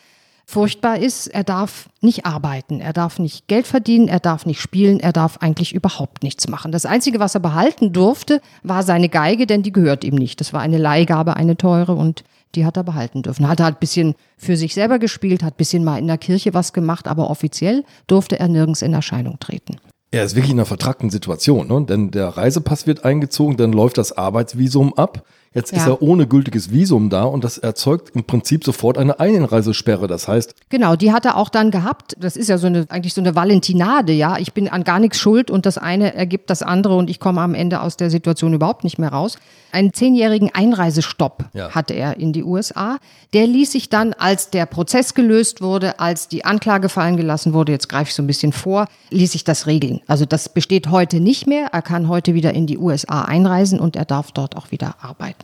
furchtbar 0.51 0.99
ist, 0.99 1.29
er 1.29 1.45
darf 1.45 1.89
nicht 2.01 2.27
arbeiten, 2.27 2.81
er 2.81 2.93
darf 2.93 3.19
nicht 3.21 3.47
Geld 3.47 3.69
verdienen, 3.69 4.09
er 4.09 4.19
darf 4.19 4.47
nicht 4.47 4.61
spielen, 4.61 4.99
er 4.99 5.13
darf 5.13 5.39
eigentlich 5.39 5.73
überhaupt 5.73 6.25
nichts 6.25 6.49
machen. 6.49 6.73
Das 6.73 6.87
Einzige, 6.87 7.21
was 7.21 7.35
er 7.35 7.41
behalten 7.41 7.93
durfte, 7.93 8.41
war 8.65 8.83
seine 8.83 9.09
Geige, 9.09 9.47
denn 9.47 9.63
die 9.63 9.73
gehört 9.73 10.03
ihm 10.03 10.17
nicht. 10.17 10.41
Das 10.41 10.53
war 10.53 10.61
eine 10.61 10.79
Leihgabe, 10.79 11.37
eine 11.37 11.57
teure 11.57 11.95
und 11.95 12.25
die 12.57 12.67
hat 12.67 12.77
er 12.77 12.83
behalten 12.83 13.23
dürfen. 13.23 13.47
Hat 13.47 13.61
er 13.61 13.67
halt 13.67 13.77
ein 13.77 13.81
bisschen 13.81 14.15
für 14.37 14.57
sich 14.57 14.75
selber 14.75 14.99
gespielt, 14.99 15.45
hat 15.45 15.55
ein 15.55 15.59
bisschen 15.59 15.85
mal 15.85 15.99
in 15.99 16.09
der 16.09 16.19
Kirche 16.19 16.53
was 16.53 16.73
gemacht, 16.73 17.07
aber 17.07 17.31
offiziell 17.31 17.85
durfte 18.09 18.41
er 18.41 18.49
nirgends 18.49 18.83
in 18.83 18.93
Erscheinung 18.93 19.39
treten. 19.39 19.77
Er 20.11 20.25
ist 20.25 20.35
wirklich 20.35 20.51
in 20.51 20.59
einer 20.59 20.67
vertrackten 20.67 21.11
Situation, 21.11 21.69
ne? 21.69 21.87
denn 21.89 22.11
der 22.11 22.29
Reisepass 22.29 22.89
wird 22.89 23.05
eingezogen, 23.05 23.57
dann 23.57 23.73
läuft 23.73 23.99
das 23.99 24.11
Arbeitsvisum 24.11 24.95
ab. 24.95 25.25
Jetzt 25.53 25.73
ist 25.73 25.81
Ja. 25.85 25.89
er 25.95 26.03
ohne 26.03 26.29
gültiges 26.29 26.71
Visum 26.71 27.11
da 27.11 27.25
und 27.25 27.43
das 27.43 27.59
erzeugt 27.59 28.11
im 28.15 28.23
Prinzip 28.23 28.63
sofort 28.65 28.97
eine 28.97 29.19
Einreisesperre. 29.19 30.07
Das 30.07 30.29
heißt, 30.29 30.55
Genau, 30.69 30.95
die 30.95 31.11
hat 31.13 31.25
er 31.25 31.37
auch 31.37 31.49
dann 31.49 31.73
gehabt. 31.73 32.15
Das 32.21 32.37
ist 32.37 32.49
ja 32.49 32.57
so 32.57 32.69
eine, 32.69 32.87
eigentlich 32.89 33.15
so 33.15 33.21
eine 33.21 33.35
Valentinade, 33.35 34.13
ja. 34.13 34.39
Ich 34.39 34.53
bin 34.53 34.69
an 34.69 34.85
gar 34.85 35.01
nichts 35.01 35.19
schuld 35.19 35.51
und 35.51 35.67
das 35.67 35.77
eine 35.77 36.15
ergibt 36.15 36.51
das 36.51 36.63
andere 36.63 36.95
und 36.97 37.11
ich 37.11 37.19
komme 37.19 37.41
am 37.41 37.55
Ende 37.55 37.81
aus 37.81 37.97
der 37.97 38.11
Situation 38.11 38.55
überhaupt 38.55 38.85
nicht 38.85 38.99
mehr 39.01 39.09
raus. 39.11 39.39
Einen 39.73 39.93
zehnjährigen 39.93 40.51
Einreisestopp 40.55 41.45
Ja. 41.53 41.71
hatte 41.71 41.95
er 41.95 42.17
in 42.19 42.33
die 42.33 42.45
USA. 42.45 42.99
Der 43.33 43.49
ließ 43.49 43.73
sich 43.73 43.89
dann, 43.89 44.13
als 44.13 44.51
der 44.51 44.67
Prozess 44.67 45.15
gelöst 45.15 45.61
wurde, 45.63 45.99
als 45.99 46.29
die 46.29 46.45
Anklage 46.45 46.89
fallen 46.89 47.17
gelassen 47.17 47.53
wurde, 47.55 47.73
jetzt 47.73 47.89
greife 47.89 48.11
ich 48.11 48.15
so 48.15 48.23
ein 48.23 48.27
bisschen 48.29 48.53
vor, 48.53 48.87
ließ 49.11 49.33
sich 49.33 49.43
das 49.43 49.67
regeln. 49.67 50.01
Also 50.07 50.27
das 50.27 50.49
besteht 50.49 50.91
heute 50.91 51.19
nicht 51.19 51.49
mehr. 51.49 51.69
Er 51.73 51.83
kann 51.83 52.07
heute 52.09 52.35
wieder 52.35 52.53
in 52.55 52.69
die 52.69 52.79
USA 52.79 53.23
einreisen 53.23 53.81
und 53.81 53.97
er 53.97 54.05
darf 54.05 54.31
dort 54.31 54.57
auch 54.57 54.71
wieder 54.71 54.95
arbeiten. 55.01 55.40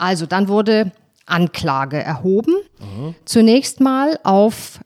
Also 0.00 0.26
dann 0.26 0.48
wurde 0.48 0.92
Anklage 1.26 2.02
erhoben. 2.02 2.54
Zunächst 3.24 3.80
mal 3.80 4.18
auf 4.24 4.80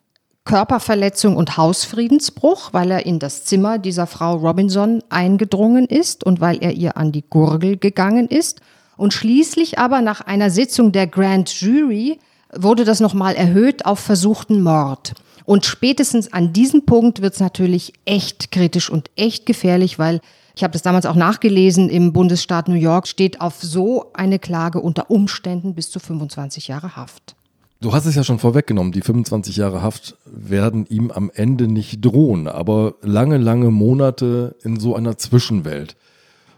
Körperverletzung 0.45 1.37
und 1.37 1.57
Hausfriedensbruch, 1.57 2.73
weil 2.73 2.91
er 2.91 3.07
in 3.07 3.19
das 3.19 3.45
Zimmer 3.45 3.79
dieser 3.79 4.07
Frau 4.07 4.35
Robinson 4.37 5.03
eingedrungen 5.09 5.87
ist 5.87 6.25
und 6.25 6.41
weil 6.41 6.59
er 6.63 6.73
ihr 6.73 6.97
an 6.97 7.13
die 7.13 7.25
Gurgel 7.29 7.79
gegangen 7.79 8.29
ist. 8.29 8.61
Und 8.97 9.15
schließlich 9.15 9.79
aber 9.79 10.03
nach 10.03 10.21
einer 10.21 10.51
Sitzung 10.51 10.93
der 10.93 11.07
Grand 11.07 11.61
Jury 11.61 12.19
wurde 12.53 12.85
das 12.85 13.01
nochmal 13.01 13.35
erhöht 13.35 13.87
auf 13.87 14.01
versuchten 14.01 14.63
Mord. 14.63 15.15
Und 15.45 15.65
spätestens 15.65 16.33
an 16.33 16.53
diesem 16.53 16.87
Punkt 16.87 17.23
wird 17.23 17.35
es 17.35 17.41
natürlich 17.41 17.93
echt 18.05 18.51
kritisch 18.51 18.91
und 18.91 19.11
echt 19.17 19.47
gefährlich, 19.47 19.99
weil 19.99 20.21
ich 20.57 20.63
habe 20.63 20.73
das 20.73 20.83
damals 20.83 21.07
auch 21.07 21.17
nachgelesen, 21.17 21.89
im 21.89 22.13
Bundesstaat 22.13 22.69
New 22.69 22.75
York 22.75 23.09
steht 23.09 23.41
auf 23.41 23.63
so 23.63 24.13
eine 24.15 24.39
Klage 24.39 24.81
unter 24.81 25.11
Umständen 25.11 25.75
bis 25.75 25.91
zu 25.91 25.99
25 25.99 26.69
Jahre 26.69 26.97
Haft. 26.97 27.35
Du 27.81 27.93
hast 27.93 28.07
es 28.07 28.15
ja 28.15 28.23
schon 28.25 28.39
vorweggenommen, 28.39 28.93
die 28.93 29.03
25 29.03 29.57
Jahre 29.57 29.83
Haft 29.83 30.17
werden 30.25 30.87
ihm 30.87 31.11
am 31.11 31.31
Ende 31.35 31.67
nicht 31.67 32.05
drohen, 32.05 32.47
aber 32.47 32.95
lange, 33.03 33.37
lange 33.37 33.71
Monate 33.71 34.57
in 34.63 34.79
so 34.79 34.95
einer 34.95 35.19
Zwischenwelt, 35.19 35.97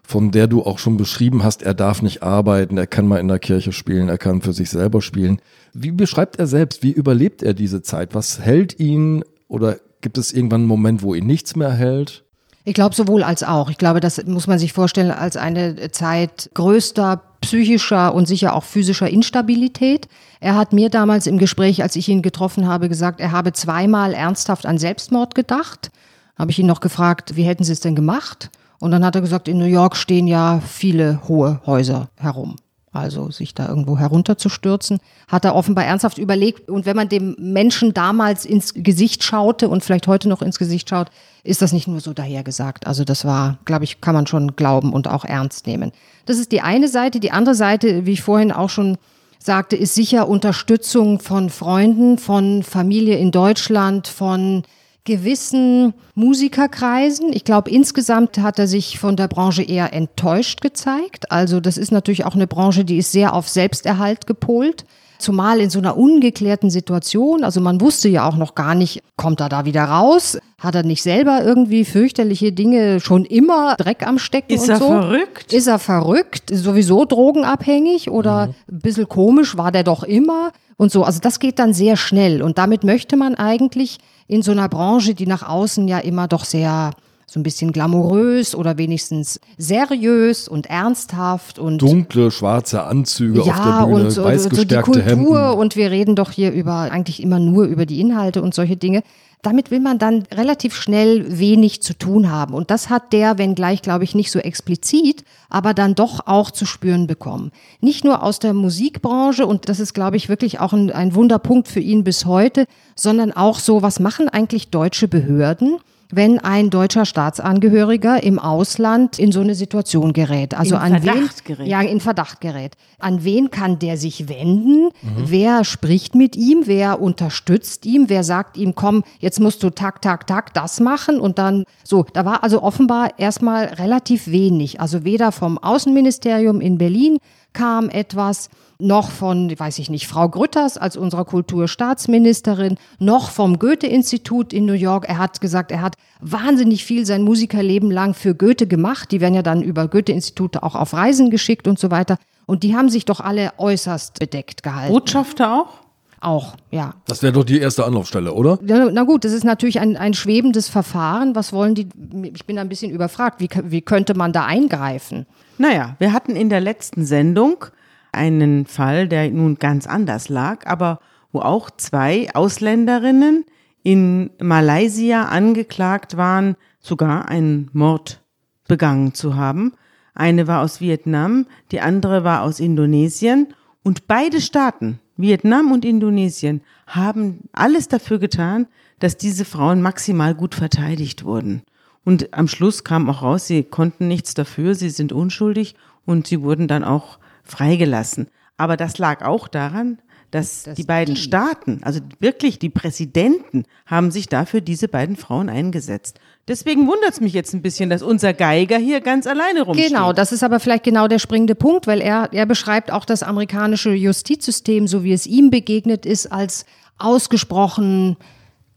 von 0.02 0.30
der 0.30 0.46
du 0.46 0.62
auch 0.62 0.78
schon 0.78 0.98
beschrieben 0.98 1.42
hast, 1.42 1.62
er 1.62 1.74
darf 1.74 2.02
nicht 2.02 2.22
arbeiten, 2.22 2.76
er 2.76 2.86
kann 2.86 3.08
mal 3.08 3.18
in 3.18 3.28
der 3.28 3.38
Kirche 3.38 3.72
spielen, 3.72 4.08
er 4.08 4.18
kann 4.18 4.42
für 4.42 4.52
sich 4.52 4.70
selber 4.70 5.00
spielen. 5.00 5.40
Wie 5.72 5.90
beschreibt 5.90 6.38
er 6.38 6.46
selbst, 6.46 6.82
wie 6.82 6.92
überlebt 6.92 7.42
er 7.42 7.54
diese 7.54 7.82
Zeit? 7.82 8.14
Was 8.14 8.40
hält 8.40 8.78
ihn 8.78 9.24
oder 9.48 9.78
gibt 10.02 10.18
es 10.18 10.32
irgendwann 10.32 10.60
einen 10.60 10.68
Moment, 10.68 11.02
wo 11.02 11.14
ihn 11.14 11.26
nichts 11.26 11.56
mehr 11.56 11.72
hält? 11.72 12.25
Ich 12.68 12.74
glaube 12.74 12.96
sowohl 12.96 13.22
als 13.22 13.44
auch. 13.44 13.70
Ich 13.70 13.78
glaube, 13.78 14.00
das 14.00 14.26
muss 14.26 14.48
man 14.48 14.58
sich 14.58 14.72
vorstellen 14.72 15.12
als 15.12 15.36
eine 15.36 15.92
Zeit 15.92 16.50
größter 16.54 17.22
psychischer 17.40 18.12
und 18.12 18.26
sicher 18.26 18.56
auch 18.56 18.64
physischer 18.64 19.08
Instabilität. 19.08 20.08
Er 20.40 20.56
hat 20.56 20.72
mir 20.72 20.90
damals 20.90 21.28
im 21.28 21.38
Gespräch, 21.38 21.84
als 21.84 21.94
ich 21.94 22.08
ihn 22.08 22.22
getroffen 22.22 22.66
habe, 22.66 22.88
gesagt, 22.88 23.20
er 23.20 23.30
habe 23.30 23.52
zweimal 23.52 24.14
ernsthaft 24.14 24.66
an 24.66 24.78
Selbstmord 24.78 25.36
gedacht. 25.36 25.92
Habe 26.36 26.50
ich 26.50 26.58
ihn 26.58 26.66
noch 26.66 26.80
gefragt, 26.80 27.36
wie 27.36 27.44
hätten 27.44 27.62
Sie 27.62 27.70
es 27.70 27.78
denn 27.78 27.94
gemacht? 27.94 28.50
Und 28.80 28.90
dann 28.90 29.04
hat 29.04 29.14
er 29.14 29.20
gesagt, 29.20 29.46
in 29.46 29.58
New 29.58 29.64
York 29.64 29.94
stehen 29.94 30.26
ja 30.26 30.60
viele 30.60 31.20
hohe 31.28 31.60
Häuser 31.66 32.08
herum. 32.16 32.56
Also 32.96 33.30
sich 33.30 33.54
da 33.54 33.68
irgendwo 33.68 33.98
herunterzustürzen, 33.98 34.98
hat 35.28 35.44
er 35.44 35.54
offenbar 35.54 35.84
ernsthaft 35.84 36.18
überlegt. 36.18 36.68
Und 36.68 36.86
wenn 36.86 36.96
man 36.96 37.08
dem 37.08 37.36
Menschen 37.38 37.94
damals 37.94 38.44
ins 38.44 38.72
Gesicht 38.74 39.22
schaute 39.22 39.68
und 39.68 39.84
vielleicht 39.84 40.06
heute 40.06 40.28
noch 40.28 40.42
ins 40.42 40.58
Gesicht 40.58 40.88
schaut, 40.88 41.10
ist 41.44 41.62
das 41.62 41.72
nicht 41.72 41.86
nur 41.86 42.00
so 42.00 42.12
dahergesagt. 42.12 42.86
Also 42.86 43.04
das 43.04 43.24
war, 43.24 43.58
glaube 43.64 43.84
ich, 43.84 44.00
kann 44.00 44.14
man 44.14 44.26
schon 44.26 44.56
glauben 44.56 44.92
und 44.92 45.08
auch 45.08 45.24
ernst 45.24 45.66
nehmen. 45.66 45.92
Das 46.24 46.38
ist 46.38 46.52
die 46.52 46.62
eine 46.62 46.88
Seite. 46.88 47.20
Die 47.20 47.30
andere 47.30 47.54
Seite, 47.54 48.06
wie 48.06 48.12
ich 48.12 48.22
vorhin 48.22 48.50
auch 48.50 48.70
schon 48.70 48.98
sagte, 49.38 49.76
ist 49.76 49.94
sicher 49.94 50.28
Unterstützung 50.28 51.20
von 51.20 51.50
Freunden, 51.50 52.18
von 52.18 52.62
Familie 52.62 53.16
in 53.18 53.30
Deutschland, 53.30 54.08
von 54.08 54.64
gewissen 55.06 55.94
Musikerkreisen. 56.14 57.32
Ich 57.32 57.44
glaube, 57.44 57.70
insgesamt 57.70 58.38
hat 58.38 58.58
er 58.58 58.68
sich 58.68 58.98
von 58.98 59.16
der 59.16 59.28
Branche 59.28 59.62
eher 59.62 59.94
enttäuscht 59.94 60.60
gezeigt. 60.60 61.32
Also 61.32 61.60
das 61.60 61.78
ist 61.78 61.92
natürlich 61.92 62.26
auch 62.26 62.34
eine 62.34 62.46
Branche, 62.46 62.84
die 62.84 62.98
ist 62.98 63.12
sehr 63.12 63.32
auf 63.32 63.48
Selbsterhalt 63.48 64.26
gepolt. 64.26 64.84
Zumal 65.18 65.60
in 65.60 65.70
so 65.70 65.78
einer 65.78 65.96
ungeklärten 65.96 66.68
Situation, 66.68 67.42
also 67.42 67.62
man 67.62 67.80
wusste 67.80 68.08
ja 68.10 68.28
auch 68.28 68.36
noch 68.36 68.54
gar 68.54 68.74
nicht, 68.74 69.00
kommt 69.16 69.40
er 69.40 69.48
da 69.48 69.64
wieder 69.64 69.84
raus? 69.84 70.36
Hat 70.58 70.74
er 70.74 70.82
nicht 70.82 71.02
selber 71.02 71.42
irgendwie 71.42 71.86
fürchterliche 71.86 72.52
Dinge 72.52 73.00
schon 73.00 73.24
immer 73.24 73.76
Dreck 73.76 74.06
am 74.06 74.18
Stecken 74.18 74.52
Ist 74.52 74.68
er 74.68 74.76
so? 74.76 74.88
verrückt? 74.88 75.54
Ist 75.54 75.68
er 75.68 75.78
verrückt? 75.78 76.50
Sowieso 76.52 77.06
drogenabhängig 77.06 78.10
oder 78.10 78.54
ein 78.70 78.78
bisschen 78.80 79.08
komisch 79.08 79.56
war 79.56 79.72
der 79.72 79.84
doch 79.84 80.02
immer 80.02 80.52
und 80.76 80.92
so. 80.92 81.02
Also 81.02 81.20
das 81.20 81.38
geht 81.38 81.58
dann 81.58 81.72
sehr 81.72 81.96
schnell 81.96 82.42
und 82.42 82.58
damit 82.58 82.84
möchte 82.84 83.16
man 83.16 83.36
eigentlich 83.36 83.96
in 84.28 84.42
so 84.42 84.52
einer 84.52 84.68
Branche, 84.68 85.14
die 85.14 85.26
nach 85.26 85.42
außen 85.48 85.88
ja 85.88 85.98
immer 85.98 86.28
doch 86.28 86.44
sehr 86.44 86.92
so 87.28 87.40
ein 87.40 87.42
bisschen 87.42 87.72
glamourös 87.72 88.54
oder 88.54 88.78
wenigstens 88.78 89.40
seriös 89.58 90.46
und 90.46 90.66
ernsthaft 90.66 91.58
und 91.58 91.82
Dunkle, 91.82 92.30
schwarze 92.30 92.84
Anzüge 92.84 93.42
ja, 93.42 93.52
auf 93.52 93.62
der 93.62 93.86
Bühne, 93.86 94.04
und 94.04 94.10
so, 94.10 94.24
weiß 94.24 94.44
so 94.44 94.64
die 94.64 94.76
Kultur 94.76 95.02
Hemden. 95.02 95.58
und 95.58 95.74
wir 95.74 95.90
reden 95.90 96.14
doch 96.14 96.30
hier 96.30 96.52
über 96.52 96.92
eigentlich 96.92 97.20
immer 97.20 97.40
nur 97.40 97.64
über 97.64 97.84
die 97.84 98.00
Inhalte 98.00 98.42
und 98.42 98.54
solche 98.54 98.76
Dinge. 98.76 99.02
Damit 99.42 99.70
will 99.70 99.80
man 99.80 99.98
dann 99.98 100.24
relativ 100.32 100.74
schnell 100.74 101.38
wenig 101.38 101.82
zu 101.82 101.94
tun 101.94 102.30
haben. 102.30 102.54
Und 102.54 102.70
das 102.70 102.90
hat 102.90 103.12
der, 103.12 103.38
wenngleich, 103.38 103.82
glaube 103.82 104.04
ich, 104.04 104.14
nicht 104.14 104.32
so 104.32 104.38
explizit, 104.38 105.24
aber 105.48 105.72
dann 105.72 105.94
doch 105.94 106.26
auch 106.26 106.50
zu 106.50 106.66
spüren 106.66 107.06
bekommen. 107.06 107.52
Nicht 107.80 108.04
nur 108.04 108.22
aus 108.22 108.38
der 108.38 108.54
Musikbranche, 108.54 109.46
und 109.46 109.68
das 109.68 109.78
ist, 109.78 109.94
glaube 109.94 110.16
ich, 110.16 110.28
wirklich 110.28 110.58
auch 110.58 110.72
ein, 110.72 110.90
ein 110.90 111.14
Wunderpunkt 111.14 111.68
für 111.68 111.80
ihn 111.80 112.02
bis 112.02 112.24
heute, 112.24 112.66
sondern 112.96 113.32
auch 113.32 113.58
so, 113.58 113.82
was 113.82 114.00
machen 114.00 114.28
eigentlich 114.28 114.70
deutsche 114.70 115.06
Behörden? 115.06 115.78
Wenn 116.10 116.38
ein 116.38 116.70
deutscher 116.70 117.04
Staatsangehöriger 117.04 118.22
im 118.22 118.38
Ausland 118.38 119.18
in 119.18 119.32
so 119.32 119.40
eine 119.40 119.54
Situation 119.54 120.12
gerät. 120.12 120.54
Also 120.54 120.76
In 120.76 120.80
an 120.80 121.02
Verdacht 121.02 121.48
wen, 121.48 121.56
gerät. 121.56 121.66
Ja, 121.68 121.80
in 121.82 122.00
Verdacht 122.00 122.40
gerät. 122.40 122.76
An 122.98 123.24
wen 123.24 123.50
kann 123.50 123.78
der 123.78 123.96
sich 123.96 124.28
wenden? 124.28 124.90
Wer 125.16 125.64
spricht 125.64 126.14
mit 126.14 126.36
ihm? 126.36 126.62
Wer 126.66 127.00
unterstützt 127.00 127.86
ihm? 127.86 128.08
Wer 128.08 128.24
sagt 128.24 128.56
ihm, 128.56 128.74
komm, 128.74 129.02
jetzt 129.18 129.40
musst 129.40 129.62
du 129.62 129.70
tak, 129.70 130.00
tak, 130.02 130.26
tak 130.26 130.54
das 130.54 130.80
machen 130.80 131.20
und 131.20 131.38
dann 131.38 131.64
so. 131.84 132.04
Da 132.12 132.24
war 132.24 132.42
also 132.42 132.62
offenbar 132.62 133.18
erstmal 133.18 133.64
relativ 133.64 134.28
wenig. 134.28 134.80
Also 134.80 135.04
weder 135.04 135.32
vom 135.32 135.58
Außenministerium 135.58 136.60
in 136.60 136.78
Berlin 136.78 137.18
kam 137.52 137.88
etwas, 137.88 138.50
noch 138.78 139.10
von, 139.10 139.58
weiß 139.58 139.78
ich 139.78 139.90
nicht, 139.90 140.06
Frau 140.06 140.28
Grütters 140.28 140.76
als 140.78 140.96
unserer 140.96 141.24
Kulturstaatsministerin, 141.24 142.76
noch 142.98 143.30
vom 143.30 143.58
Goethe-Institut 143.58 144.52
in 144.52 144.66
New 144.66 144.72
York. 144.72 145.08
Er 145.08 145.18
hat 145.18 145.40
gesagt, 145.40 145.72
er 145.72 145.80
hat 145.80 145.96
wahnsinnig 146.20 146.84
viel 146.84 147.06
sein 147.06 147.22
Musikerleben 147.22 147.90
lang 147.90 148.14
für 148.14 148.34
Goethe 148.34 148.66
gemacht. 148.66 149.10
Die 149.12 149.20
werden 149.20 149.34
ja 149.34 149.42
dann 149.42 149.62
über 149.62 149.88
Goethe-Institute 149.88 150.62
auch 150.62 150.74
auf 150.74 150.92
Reisen 150.92 151.30
geschickt 151.30 151.68
und 151.68 151.78
so 151.78 151.90
weiter. 151.90 152.18
Und 152.46 152.62
die 152.62 152.76
haben 152.76 152.88
sich 152.88 153.04
doch 153.04 153.20
alle 153.20 153.52
äußerst 153.58 154.18
bedeckt 154.18 154.62
gehalten. 154.62 154.92
Botschafter 154.92 155.52
auch? 155.54 155.86
Auch, 156.20 156.54
ja. 156.70 156.94
Das 157.06 157.22
wäre 157.22 157.32
doch 157.32 157.44
die 157.44 157.60
erste 157.60 157.84
Anlaufstelle, 157.84 158.32
oder? 158.32 158.58
Na 158.62 159.04
gut, 159.04 159.24
das 159.24 159.32
ist 159.32 159.44
natürlich 159.44 159.80
ein, 159.80 159.96
ein 159.96 160.14
schwebendes 160.14 160.68
Verfahren. 160.68 161.34
Was 161.34 161.52
wollen 161.52 161.74
die? 161.74 161.88
Ich 162.34 162.46
bin 162.46 162.56
da 162.56 162.62
ein 162.62 162.68
bisschen 162.68 162.90
überfragt. 162.90 163.40
Wie, 163.40 163.48
wie 163.64 163.82
könnte 163.82 164.14
man 164.14 164.32
da 164.32 164.44
eingreifen? 164.46 165.26
Naja, 165.58 165.94
wir 165.98 166.12
hatten 166.12 166.34
in 166.34 166.48
der 166.48 166.60
letzten 166.60 167.04
Sendung 167.04 167.66
einen 168.16 168.66
Fall, 168.66 169.08
der 169.08 169.30
nun 169.30 169.56
ganz 169.56 169.86
anders 169.86 170.28
lag, 170.28 170.66
aber 170.66 171.00
wo 171.32 171.40
auch 171.40 171.70
zwei 171.70 172.28
Ausländerinnen 172.34 173.44
in 173.82 174.30
Malaysia 174.40 175.26
angeklagt 175.26 176.16
waren, 176.16 176.56
sogar 176.80 177.28
einen 177.28 177.70
Mord 177.72 178.22
begangen 178.66 179.14
zu 179.14 179.36
haben. 179.36 179.74
Eine 180.14 180.48
war 180.48 180.62
aus 180.62 180.80
Vietnam, 180.80 181.46
die 181.70 181.80
andere 181.80 182.24
war 182.24 182.42
aus 182.42 182.58
Indonesien 182.58 183.54
und 183.82 184.06
beide 184.06 184.40
Staaten, 184.40 184.98
Vietnam 185.16 185.70
und 185.70 185.84
Indonesien, 185.84 186.62
haben 186.86 187.48
alles 187.52 187.88
dafür 187.88 188.18
getan, 188.18 188.66
dass 188.98 189.16
diese 189.16 189.44
Frauen 189.44 189.82
maximal 189.82 190.34
gut 190.34 190.54
verteidigt 190.54 191.24
wurden. 191.24 191.62
Und 192.04 192.32
am 192.34 192.48
Schluss 192.48 192.82
kam 192.82 193.10
auch 193.10 193.22
raus, 193.22 193.46
sie 193.46 193.62
konnten 193.62 194.08
nichts 194.08 194.34
dafür, 194.34 194.74
sie 194.74 194.90
sind 194.90 195.12
unschuldig 195.12 195.74
und 196.04 196.26
sie 196.26 196.42
wurden 196.42 196.68
dann 196.68 196.84
auch 196.84 197.18
freigelassen. 197.46 198.28
Aber 198.56 198.76
das 198.76 198.98
lag 198.98 199.24
auch 199.24 199.48
daran, 199.48 199.98
dass 200.30 200.64
die 200.76 200.82
beiden 200.82 201.14
die- 201.14 201.20
Staaten, 201.20 201.80
also 201.82 202.00
wirklich 202.20 202.58
die 202.58 202.68
Präsidenten, 202.68 203.64
haben 203.86 204.10
sich 204.10 204.26
dafür 204.28 204.60
diese 204.60 204.88
beiden 204.88 205.16
Frauen 205.16 205.48
eingesetzt. 205.48 206.18
Deswegen 206.48 206.86
wundert 206.86 207.12
es 207.12 207.20
mich 207.20 207.32
jetzt 207.32 207.54
ein 207.54 207.62
bisschen, 207.62 207.90
dass 207.90 208.02
unser 208.02 208.32
Geiger 208.34 208.76
hier 208.78 209.00
ganz 209.00 209.26
alleine 209.26 209.62
rumsteht. 209.62 209.88
Genau, 209.88 210.12
das 210.12 210.32
ist 210.32 210.42
aber 210.42 210.60
vielleicht 210.60 210.84
genau 210.84 211.06
der 211.08 211.18
springende 211.20 211.54
Punkt, 211.54 211.86
weil 211.86 212.00
er, 212.00 212.28
er 212.32 212.46
beschreibt 212.46 212.90
auch 212.92 213.04
das 213.04 213.22
amerikanische 213.22 213.92
Justizsystem, 213.92 214.86
so 214.88 215.04
wie 215.04 215.12
es 215.12 215.26
ihm 215.26 215.50
begegnet 215.50 216.04
ist, 216.06 216.26
als 216.32 216.66
ausgesprochen 216.98 218.16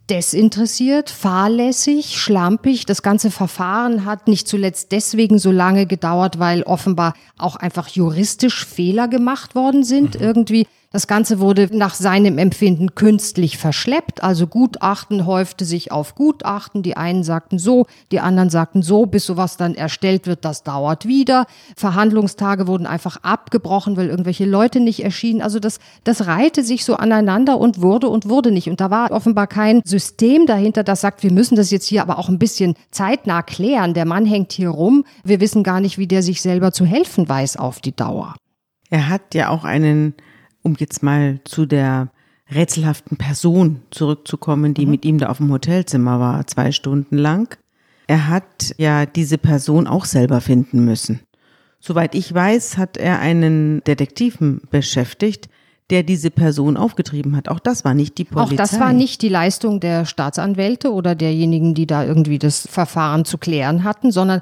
desinteressiert, 0.10 1.10
fahrlässig, 1.10 2.18
schlampig. 2.20 2.86
Das 2.86 3.02
ganze 3.02 3.32
Verfahren 3.32 4.06
hat 4.06 4.28
nicht 4.28 4.48
zuletzt 4.48 4.92
deswegen 4.92 5.40
so 5.40 5.52
lange 5.52 5.86
gedauert, 5.86 6.40
weil 6.40 6.64
offenbar 6.64 7.14
auch 7.38 7.56
einfach 7.56 7.88
juristisch 7.88 8.66
Fehler 8.66 9.08
gemacht 9.08 9.56
worden 9.56 9.84
sind. 9.84 10.16
Irgendwie 10.16 10.68
das 10.92 11.06
Ganze 11.06 11.40
wurde 11.40 11.70
nach 11.72 11.94
seinem 11.94 12.40
Empfinden 12.40 12.96
künstlich 12.96 13.60
verschleppt. 13.60 14.24
Also 14.24 14.48
Gutachten 14.48 15.28
häufte 15.28 15.64
sich 15.64 15.92
auf 15.92 16.16
Gutachten. 16.16 16.82
Die 16.82 16.98
einen 16.98 17.24
sagten 17.24 17.60
so, 17.60 17.86
die 18.12 18.20
anderen 18.20 18.50
sagten 18.50 18.82
so, 18.82 19.06
bis 19.06 19.26
sowas 19.26 19.56
dann 19.56 19.76
erstellt 19.76 20.26
wird, 20.26 20.46
das 20.46 20.64
dauert 20.64 21.06
wieder. 21.06 21.46
Verhandlungstage 21.76 22.66
wurden 22.66 22.88
einfach 22.88 23.18
abgebrochen, 23.22 23.98
weil 23.98 24.08
irgendwelche 24.08 24.46
Leute 24.46 24.80
nicht 24.80 25.04
erschienen. 25.04 25.44
Also 25.44 25.60
das, 25.60 25.80
das 26.06 26.26
reihte 26.26 26.64
sich 26.64 26.84
so 26.84 26.96
aneinander 26.96 27.60
und 27.60 27.82
wurde 27.84 28.10
und 28.10 28.28
wurde 28.28 28.52
nicht. 28.52 28.68
Und 28.68 28.82
da 28.82 28.90
war 28.90 29.12
offenbar 29.12 29.46
kein 29.46 29.82
System 29.86 30.48
dahinter, 30.48 30.84
das 30.84 31.02
sagt, 31.02 31.22
wir 31.22 31.32
müssen 31.32 31.56
das 31.56 31.70
jetzt 31.70 31.86
hier 31.86 32.02
aber 32.02 32.18
auch 32.18 32.30
ein 32.30 32.40
bisschen 32.40 32.74
zeitnah 32.90 33.44
klären. 33.44 33.94
Der 33.94 34.06
Mann 34.06 34.26
hängt 34.26 34.54
hier 34.54 34.70
rum. 34.70 35.06
Wir 35.24 35.40
wissen 35.40 35.62
gar 35.62 35.82
nicht, 35.82 36.00
wie 36.00 36.08
der 36.08 36.24
sich 36.24 36.42
selber 36.42 36.72
zu 36.72 36.84
helfen 36.84 37.30
weiß 37.30 37.58
auf 37.58 37.80
die 37.80 37.96
Dauer. 37.96 38.34
Er 38.90 39.08
hat 39.08 39.36
ja 39.36 39.50
auch 39.50 39.66
einen, 39.66 40.16
um 40.62 40.76
jetzt 40.78 41.04
mal 41.04 41.40
zu 41.44 41.66
der 41.66 42.10
rätselhaften 42.52 43.18
Person 43.18 43.82
zurückzukommen, 43.92 44.74
die 44.74 44.86
mit 44.86 45.06
ihm 45.06 45.20
da 45.20 45.28
auf 45.28 45.38
dem 45.38 45.52
Hotelzimmer 45.52 46.20
war, 46.20 46.46
zwei 46.48 46.72
Stunden 46.72 47.18
lang. 47.18 47.58
Er 48.08 48.28
hat 48.28 48.74
ja 48.78 49.06
diese 49.06 49.38
Person 49.38 49.88
auch 49.88 50.06
selber 50.06 50.42
finden 50.42 50.84
müssen. 50.84 51.20
Soweit 51.80 52.16
ich 52.16 52.34
weiß, 52.34 52.78
hat 52.78 52.98
er 52.98 53.20
einen 53.20 53.84
Detektiven 53.84 54.62
beschäftigt, 54.70 55.48
der 55.90 56.04
diese 56.04 56.30
Person 56.30 56.78
aufgetrieben 56.78 57.36
hat. 57.36 57.50
Auch 57.50 57.60
das 57.60 57.86
war 57.86 57.94
nicht 57.94 58.18
die 58.18 58.26
Polizei. 58.26 58.54
Auch 58.54 58.58
das 58.58 58.80
war 58.80 58.94
nicht 58.94 59.22
die 59.22 59.30
Leistung 59.30 59.80
der 59.80 60.06
Staatsanwälte 60.06 60.92
oder 60.92 61.16
derjenigen, 61.16 61.74
die 61.74 61.88
da 61.88 62.04
irgendwie 62.04 62.38
das 62.38 62.68
Verfahren 62.68 63.26
zu 63.26 63.38
klären 63.38 63.84
hatten, 63.84 64.12
sondern 64.12 64.42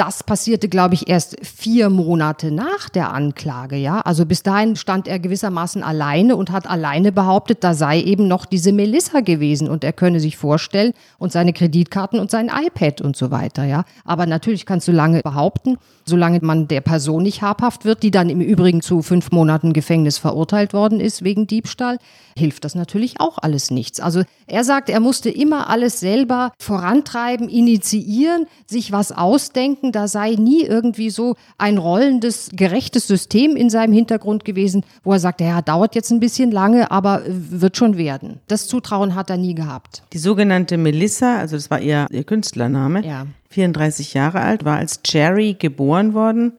das 0.00 0.22
passierte, 0.22 0.70
glaube 0.70 0.94
ich, 0.94 1.10
erst 1.10 1.36
vier 1.44 1.90
Monate 1.90 2.50
nach 2.50 2.88
der 2.88 3.12
Anklage, 3.12 3.76
ja. 3.76 4.00
Also 4.00 4.24
bis 4.24 4.42
dahin 4.42 4.76
stand 4.76 5.06
er 5.06 5.18
gewissermaßen 5.18 5.82
alleine 5.82 6.36
und 6.36 6.50
hat 6.50 6.66
alleine 6.66 7.12
behauptet, 7.12 7.62
da 7.62 7.74
sei 7.74 8.00
eben 8.00 8.26
noch 8.26 8.46
diese 8.46 8.72
Melissa 8.72 9.20
gewesen 9.20 9.68
und 9.68 9.84
er 9.84 9.92
könne 9.92 10.18
sich 10.18 10.38
vorstellen 10.38 10.94
und 11.18 11.32
seine 11.32 11.52
Kreditkarten 11.52 12.18
und 12.18 12.30
sein 12.30 12.50
iPad 12.50 13.02
und 13.02 13.14
so 13.14 13.30
weiter, 13.30 13.64
ja. 13.64 13.84
Aber 14.06 14.24
natürlich 14.24 14.64
kannst 14.64 14.88
du 14.88 14.92
lange 14.92 15.20
behaupten, 15.20 15.76
solange 16.06 16.40
man 16.40 16.66
der 16.66 16.80
Person 16.80 17.22
nicht 17.22 17.42
habhaft 17.42 17.84
wird, 17.84 18.02
die 18.02 18.10
dann 18.10 18.30
im 18.30 18.40
Übrigen 18.40 18.80
zu 18.80 19.02
fünf 19.02 19.30
Monaten 19.32 19.74
Gefängnis 19.74 20.16
verurteilt 20.16 20.72
worden 20.72 20.98
ist 20.98 21.24
wegen 21.24 21.46
Diebstahl, 21.46 21.98
hilft 22.36 22.64
das 22.64 22.74
natürlich 22.74 23.20
auch 23.20 23.36
alles 23.38 23.70
nichts. 23.70 24.00
Also 24.00 24.22
er 24.46 24.64
sagt, 24.64 24.88
er 24.88 25.00
musste 25.00 25.30
immer 25.30 25.68
alles 25.68 26.00
selber 26.00 26.52
vorantreiben, 26.58 27.48
initiieren, 27.48 28.46
sich 28.66 28.92
was 28.92 29.12
ausdenken. 29.12 29.89
Da 29.92 30.08
sei 30.08 30.36
nie 30.38 30.62
irgendwie 30.64 31.10
so 31.10 31.36
ein 31.58 31.78
rollendes, 31.78 32.50
gerechtes 32.52 33.06
System 33.06 33.56
in 33.56 33.70
seinem 33.70 33.92
Hintergrund 33.92 34.44
gewesen, 34.44 34.84
wo 35.02 35.12
er 35.12 35.20
sagte, 35.20 35.44
ja, 35.44 35.62
dauert 35.62 35.94
jetzt 35.94 36.10
ein 36.10 36.20
bisschen 36.20 36.50
lange, 36.50 36.90
aber 36.90 37.24
äh, 37.26 37.30
wird 37.30 37.76
schon 37.76 37.96
werden. 37.96 38.40
Das 38.48 38.66
Zutrauen 38.66 39.14
hat 39.14 39.30
er 39.30 39.36
nie 39.36 39.54
gehabt. 39.54 40.02
Die 40.12 40.18
sogenannte 40.18 40.76
Melissa, 40.76 41.38
also 41.38 41.56
das 41.56 41.70
war 41.70 41.80
ihr, 41.80 42.06
ihr 42.10 42.24
Künstlername, 42.24 43.04
Ja. 43.06 43.26
34 43.50 44.14
Jahre 44.14 44.40
alt, 44.40 44.64
war 44.64 44.76
als 44.76 45.02
Cherry 45.02 45.54
geboren 45.58 46.14
worden 46.14 46.52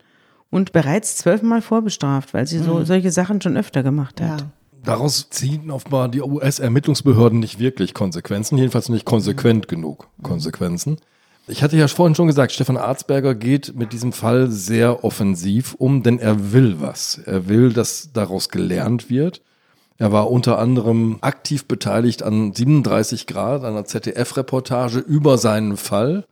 und 0.49 0.73
bereits 0.73 1.15
zwölfmal 1.15 1.61
vorbestraft, 1.61 2.33
weil 2.33 2.45
sie 2.45 2.59
so 2.59 2.83
solche 2.83 3.11
Sachen 3.11 3.41
schon 3.41 3.55
öfter 3.55 3.83
gemacht 3.83 4.19
hat. 4.19 4.41
Ja. 4.41 4.47
Daraus 4.83 5.29
ziehen 5.29 5.69
offenbar 5.71 6.09
die 6.09 6.21
US-Ermittlungsbehörden 6.21 7.39
nicht 7.39 7.59
wirklich 7.59 7.93
Konsequenzen, 7.93 8.57
jedenfalls 8.57 8.89
nicht 8.89 9.05
konsequent 9.05 9.67
genug 9.67 10.07
Konsequenzen. 10.23 10.97
Ich 11.47 11.63
hatte 11.63 11.75
ja 11.75 11.87
vorhin 11.87 12.15
schon 12.15 12.27
gesagt, 12.27 12.51
Stefan 12.51 12.77
Arzberger 12.77 13.35
geht 13.35 13.75
mit 13.75 13.93
diesem 13.93 14.13
Fall 14.13 14.51
sehr 14.51 15.03
offensiv 15.03 15.73
um, 15.73 16.03
denn 16.03 16.19
er 16.19 16.53
will 16.53 16.79
was. 16.79 17.19
Er 17.25 17.47
will, 17.47 17.73
dass 17.73 18.11
daraus 18.13 18.49
gelernt 18.49 19.09
wird. 19.09 19.41
Er 19.97 20.11
war 20.11 20.31
unter 20.31 20.59
anderem 20.59 21.17
aktiv 21.21 21.65
beteiligt 21.65 22.23
an 22.23 22.53
37 22.53 23.27
Grad, 23.27 23.63
einer 23.63 23.85
ZDF-Reportage 23.85 24.99
über 24.99 25.37
seinen 25.37 25.77
Fall. 25.77 26.25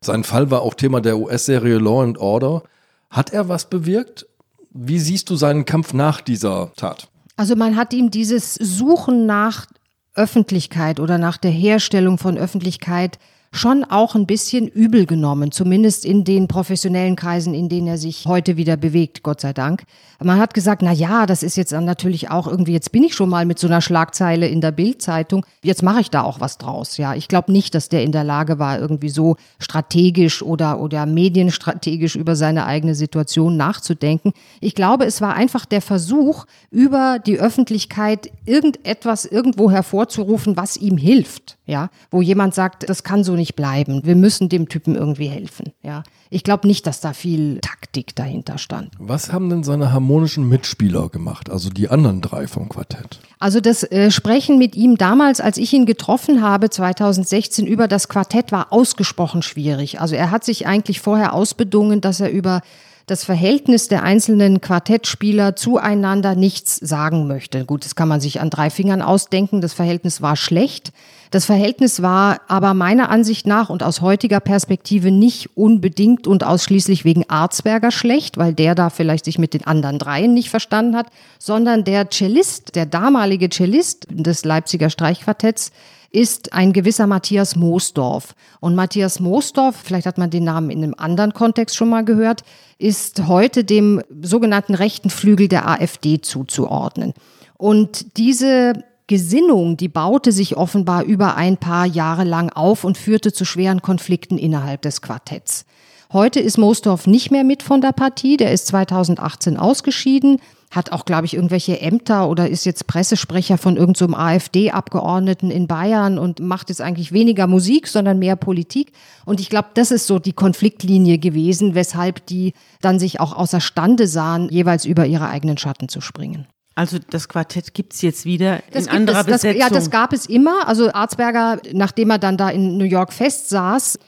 Sein 0.00 0.24
Fall 0.24 0.50
war 0.50 0.62
auch 0.62 0.74
Thema 0.74 1.00
der 1.00 1.18
US-Serie 1.18 1.78
Law 1.78 2.02
and 2.02 2.18
Order. 2.18 2.62
Hat 3.10 3.32
er 3.32 3.48
was 3.48 3.70
bewirkt? 3.70 4.26
Wie 4.70 4.98
siehst 4.98 5.30
du 5.30 5.36
seinen 5.36 5.64
Kampf 5.64 5.92
nach 5.94 6.20
dieser 6.20 6.72
Tat? 6.76 7.08
Also 7.36 7.56
man 7.56 7.76
hat 7.76 7.92
ihm 7.92 8.10
dieses 8.10 8.54
Suchen 8.54 9.26
nach 9.26 9.66
Öffentlichkeit 10.14 11.00
oder 11.00 11.18
nach 11.18 11.38
der 11.38 11.50
Herstellung 11.50 12.18
von 12.18 12.36
Öffentlichkeit 12.36 13.18
schon 13.52 13.84
auch 13.84 14.14
ein 14.14 14.26
bisschen 14.26 14.66
übel 14.66 15.04
genommen, 15.04 15.52
zumindest 15.52 16.06
in 16.06 16.24
den 16.24 16.48
professionellen 16.48 17.16
Kreisen, 17.16 17.52
in 17.52 17.68
denen 17.68 17.86
er 17.86 17.98
sich 17.98 18.26
heute 18.26 18.56
wieder 18.56 18.78
bewegt, 18.78 19.22
Gott 19.22 19.42
sei 19.42 19.52
Dank. 19.52 19.84
Man 20.24 20.38
hat 20.38 20.54
gesagt, 20.54 20.82
na 20.82 20.92
ja, 20.92 21.26
das 21.26 21.42
ist 21.42 21.56
jetzt 21.56 21.72
natürlich 21.72 22.30
auch 22.30 22.46
irgendwie, 22.46 22.72
jetzt 22.72 22.92
bin 22.92 23.04
ich 23.04 23.14
schon 23.14 23.28
mal 23.28 23.44
mit 23.44 23.58
so 23.58 23.66
einer 23.66 23.82
Schlagzeile 23.82 24.48
in 24.48 24.60
der 24.60 24.72
Bildzeitung, 24.72 25.44
jetzt 25.62 25.82
mache 25.82 26.00
ich 26.00 26.10
da 26.10 26.22
auch 26.22 26.40
was 26.40 26.56
draus. 26.56 26.96
Ja, 26.96 27.14
ich 27.14 27.28
glaube 27.28 27.52
nicht, 27.52 27.74
dass 27.74 27.90
der 27.90 28.02
in 28.02 28.12
der 28.12 28.24
Lage 28.24 28.58
war, 28.58 28.78
irgendwie 28.78 29.10
so 29.10 29.36
strategisch 29.58 30.42
oder, 30.42 30.80
oder 30.80 31.04
medienstrategisch 31.04 32.16
über 32.16 32.36
seine 32.36 32.64
eigene 32.64 32.94
Situation 32.94 33.58
nachzudenken. 33.58 34.32
Ich 34.60 34.74
glaube, 34.74 35.04
es 35.04 35.20
war 35.20 35.34
einfach 35.34 35.66
der 35.66 35.82
Versuch, 35.82 36.46
über 36.70 37.18
die 37.18 37.38
Öffentlichkeit 37.38 38.30
irgendetwas 38.46 39.26
irgendwo 39.26 39.70
hervorzurufen, 39.70 40.56
was 40.56 40.78
ihm 40.78 40.96
hilft. 40.96 41.58
Ja, 41.72 41.88
wo 42.10 42.20
jemand 42.20 42.54
sagt, 42.54 42.86
das 42.90 43.02
kann 43.02 43.24
so 43.24 43.32
nicht 43.32 43.56
bleiben. 43.56 44.02
Wir 44.04 44.14
müssen 44.14 44.50
dem 44.50 44.68
Typen 44.68 44.94
irgendwie 44.94 45.28
helfen. 45.28 45.72
Ja, 45.82 46.02
ich 46.28 46.44
glaube 46.44 46.66
nicht, 46.66 46.86
dass 46.86 47.00
da 47.00 47.14
viel 47.14 47.60
Taktik 47.62 48.14
dahinter 48.14 48.58
stand. 48.58 48.90
Was 48.98 49.32
haben 49.32 49.48
denn 49.48 49.64
seine 49.64 49.90
harmonischen 49.90 50.46
Mitspieler 50.46 51.08
gemacht, 51.08 51.48
also 51.48 51.70
die 51.70 51.88
anderen 51.88 52.20
drei 52.20 52.46
vom 52.46 52.68
Quartett? 52.68 53.20
Also 53.38 53.60
das 53.60 53.84
äh, 53.84 54.10
Sprechen 54.10 54.58
mit 54.58 54.76
ihm 54.76 54.98
damals, 54.98 55.40
als 55.40 55.56
ich 55.56 55.72
ihn 55.72 55.86
getroffen 55.86 56.42
habe, 56.42 56.68
2016 56.68 57.66
über 57.66 57.88
das 57.88 58.08
Quartett 58.08 58.52
war 58.52 58.70
ausgesprochen 58.70 59.40
schwierig. 59.40 59.98
Also 59.98 60.14
er 60.14 60.30
hat 60.30 60.44
sich 60.44 60.66
eigentlich 60.66 61.00
vorher 61.00 61.32
ausbedungen, 61.32 62.02
dass 62.02 62.20
er 62.20 62.30
über 62.30 62.60
das 63.06 63.24
Verhältnis 63.24 63.88
der 63.88 64.02
einzelnen 64.02 64.60
Quartettspieler 64.60 65.56
zueinander 65.56 66.34
nichts 66.34 66.76
sagen 66.76 67.26
möchte. 67.26 67.64
Gut, 67.64 67.84
das 67.84 67.94
kann 67.94 68.08
man 68.08 68.20
sich 68.20 68.40
an 68.40 68.50
drei 68.50 68.70
Fingern 68.70 69.02
ausdenken. 69.02 69.60
Das 69.60 69.72
Verhältnis 69.72 70.22
war 70.22 70.36
schlecht. 70.36 70.92
Das 71.30 71.46
Verhältnis 71.46 72.02
war 72.02 72.42
aber 72.48 72.74
meiner 72.74 73.08
Ansicht 73.08 73.46
nach 73.46 73.70
und 73.70 73.82
aus 73.82 74.02
heutiger 74.02 74.38
Perspektive 74.38 75.10
nicht 75.10 75.56
unbedingt 75.56 76.26
und 76.26 76.44
ausschließlich 76.44 77.06
wegen 77.06 77.28
Arzberger 77.28 77.90
schlecht, 77.90 78.36
weil 78.36 78.52
der 78.52 78.74
da 78.74 78.90
vielleicht 78.90 79.24
sich 79.24 79.38
mit 79.38 79.54
den 79.54 79.66
anderen 79.66 79.98
dreien 79.98 80.34
nicht 80.34 80.50
verstanden 80.50 80.94
hat, 80.94 81.06
sondern 81.38 81.84
der 81.84 82.10
Cellist, 82.10 82.74
der 82.74 82.84
damalige 82.84 83.48
Cellist 83.48 84.06
des 84.10 84.44
Leipziger 84.44 84.90
Streichquartetts, 84.90 85.72
ist 86.12 86.52
ein 86.52 86.72
gewisser 86.72 87.06
Matthias 87.06 87.56
Moosdorf. 87.56 88.34
Und 88.60 88.74
Matthias 88.74 89.18
Moosdorf, 89.18 89.76
vielleicht 89.82 90.06
hat 90.06 90.18
man 90.18 90.30
den 90.30 90.44
Namen 90.44 90.70
in 90.70 90.84
einem 90.84 90.94
anderen 90.96 91.32
Kontext 91.32 91.74
schon 91.74 91.88
mal 91.88 92.04
gehört, 92.04 92.44
ist 92.78 93.26
heute 93.26 93.64
dem 93.64 94.02
sogenannten 94.20 94.74
rechten 94.74 95.10
Flügel 95.10 95.48
der 95.48 95.68
AfD 95.68 96.20
zuzuordnen. 96.20 97.14
Und 97.56 98.18
diese 98.18 98.84
Gesinnung, 99.06 99.76
die 99.76 99.88
baute 99.88 100.32
sich 100.32 100.56
offenbar 100.56 101.04
über 101.04 101.36
ein 101.36 101.56
paar 101.56 101.86
Jahre 101.86 102.24
lang 102.24 102.50
auf 102.50 102.84
und 102.84 102.98
führte 102.98 103.32
zu 103.32 103.44
schweren 103.44 103.82
Konflikten 103.82 104.38
innerhalb 104.38 104.82
des 104.82 105.00
Quartetts. 105.02 105.64
Heute 106.12 106.40
ist 106.40 106.58
Moosdorf 106.58 107.06
nicht 107.06 107.30
mehr 107.30 107.44
mit 107.44 107.62
von 107.62 107.80
der 107.80 107.92
Partie, 107.92 108.36
der 108.36 108.52
ist 108.52 108.66
2018 108.66 109.56
ausgeschieden, 109.56 110.40
hat 110.72 110.90
auch, 110.90 111.04
glaube 111.04 111.26
ich, 111.26 111.34
irgendwelche 111.34 111.80
Ämter 111.80 112.28
oder 112.28 112.48
ist 112.48 112.64
jetzt 112.64 112.86
Pressesprecher 112.86 113.58
von 113.58 113.76
irgendeinem 113.76 114.12
so 114.12 114.16
AfD-Abgeordneten 114.16 115.50
in 115.50 115.66
Bayern 115.66 116.18
und 116.18 116.40
macht 116.40 116.70
jetzt 116.70 116.80
eigentlich 116.80 117.12
weniger 117.12 117.46
Musik, 117.46 117.86
sondern 117.86 118.18
mehr 118.18 118.36
Politik. 118.36 118.92
Und 119.26 119.38
ich 119.38 119.50
glaube, 119.50 119.68
das 119.74 119.90
ist 119.90 120.06
so 120.06 120.18
die 120.18 120.32
Konfliktlinie 120.32 121.18
gewesen, 121.18 121.74
weshalb 121.74 122.24
die 122.26 122.54
dann 122.80 122.98
sich 122.98 123.20
auch 123.20 123.36
außerstande 123.36 124.06
sahen, 124.06 124.48
jeweils 124.48 124.86
über 124.86 125.06
ihre 125.06 125.28
eigenen 125.28 125.58
Schatten 125.58 125.90
zu 125.90 126.00
springen. 126.00 126.46
Also 126.74 126.98
das 127.10 127.28
Quartett 127.28 127.74
gibt's 127.74 128.00
jetzt 128.00 128.24
wieder 128.24 128.60
das 128.72 128.86
in 128.86 128.92
anderer 128.92 129.20
es, 129.20 129.26
das, 129.26 129.42
Besetzung? 129.42 129.60
Ja, 129.60 129.68
das 129.68 129.90
gab 129.90 130.14
es 130.14 130.24
immer. 130.24 130.66
Also 130.66 130.90
Arzberger, 130.90 131.60
nachdem 131.74 132.08
er 132.10 132.18
dann 132.18 132.38
da 132.38 132.48
in 132.48 132.78
New 132.78 132.86
York 132.86 133.12
festsaß, 133.12 133.98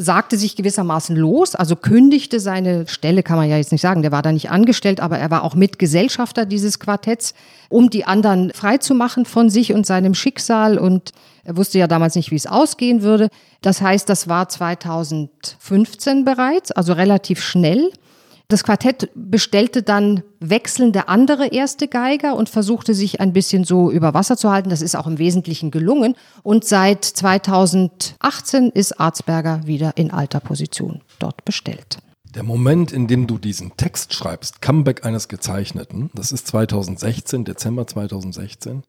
sagte 0.00 0.36
sich 0.36 0.54
gewissermaßen 0.54 1.16
los, 1.16 1.54
also 1.56 1.74
kündigte 1.74 2.38
seine 2.38 2.86
Stelle, 2.86 3.24
kann 3.24 3.36
man 3.36 3.48
ja 3.50 3.56
jetzt 3.56 3.72
nicht 3.72 3.80
sagen, 3.80 4.02
der 4.02 4.12
war 4.12 4.22
da 4.22 4.30
nicht 4.30 4.50
angestellt, 4.50 5.00
aber 5.00 5.18
er 5.18 5.30
war 5.30 5.42
auch 5.42 5.54
Mitgesellschafter 5.54 6.46
dieses 6.46 6.78
Quartetts, 6.78 7.34
um 7.68 7.90
die 7.90 8.04
anderen 8.04 8.52
freizumachen 8.52 9.24
von 9.24 9.50
sich 9.50 9.72
und 9.72 9.86
seinem 9.86 10.14
Schicksal 10.14 10.78
und 10.78 11.12
er 11.42 11.56
wusste 11.56 11.78
ja 11.78 11.86
damals 11.88 12.14
nicht, 12.14 12.30
wie 12.30 12.36
es 12.36 12.46
ausgehen 12.46 13.02
würde. 13.02 13.28
Das 13.60 13.80
heißt, 13.80 14.08
das 14.08 14.28
war 14.28 14.48
2015 14.48 16.24
bereits, 16.24 16.70
also 16.70 16.92
relativ 16.92 17.42
schnell. 17.42 17.90
Das 18.50 18.64
Quartett 18.64 19.10
bestellte 19.14 19.82
dann 19.82 20.22
wechselnde 20.40 21.08
andere 21.08 21.48
erste 21.48 21.86
Geiger 21.86 22.34
und 22.34 22.48
versuchte 22.48 22.94
sich 22.94 23.20
ein 23.20 23.34
bisschen 23.34 23.64
so 23.64 23.90
über 23.90 24.14
Wasser 24.14 24.38
zu 24.38 24.50
halten. 24.50 24.70
Das 24.70 24.80
ist 24.80 24.96
auch 24.96 25.06
im 25.06 25.18
Wesentlichen 25.18 25.70
gelungen. 25.70 26.16
Und 26.42 26.64
seit 26.64 27.04
2018 27.04 28.70
ist 28.70 28.98
Arzberger 28.98 29.66
wieder 29.66 29.92
in 29.98 30.10
alter 30.10 30.40
Position 30.40 31.02
dort 31.18 31.44
bestellt. 31.44 31.98
Der 32.34 32.42
Moment, 32.42 32.90
in 32.90 33.06
dem 33.06 33.26
du 33.26 33.36
diesen 33.36 33.76
Text 33.76 34.14
schreibst, 34.14 34.62
Comeback 34.62 35.04
eines 35.04 35.28
Gezeichneten, 35.28 36.08
das 36.14 36.32
ist 36.32 36.46
2016, 36.46 37.44
Dezember 37.44 37.86
2016. 37.86 38.82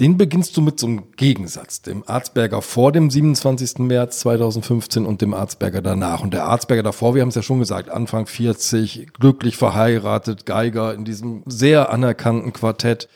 Den 0.00 0.16
beginnst 0.16 0.56
du 0.56 0.60
mit 0.60 0.80
so 0.80 0.88
einem 0.88 1.12
Gegensatz, 1.16 1.80
dem 1.80 2.02
Arzberger 2.04 2.62
vor 2.62 2.90
dem 2.90 3.10
27. 3.10 3.78
März 3.78 4.18
2015 4.20 5.06
und 5.06 5.22
dem 5.22 5.34
Arzberger 5.34 5.82
danach. 5.82 6.20
Und 6.20 6.34
der 6.34 6.46
Arzberger 6.46 6.82
davor, 6.82 7.14
wir 7.14 7.22
haben 7.22 7.28
es 7.28 7.36
ja 7.36 7.42
schon 7.42 7.60
gesagt, 7.60 7.90
Anfang 7.90 8.26
40, 8.26 9.12
glücklich 9.12 9.56
verheiratet, 9.56 10.46
Geiger 10.46 10.94
in 10.94 11.04
diesem 11.04 11.44
sehr 11.46 11.90
anerkannten 11.90 12.52
Quartett, 12.52 13.08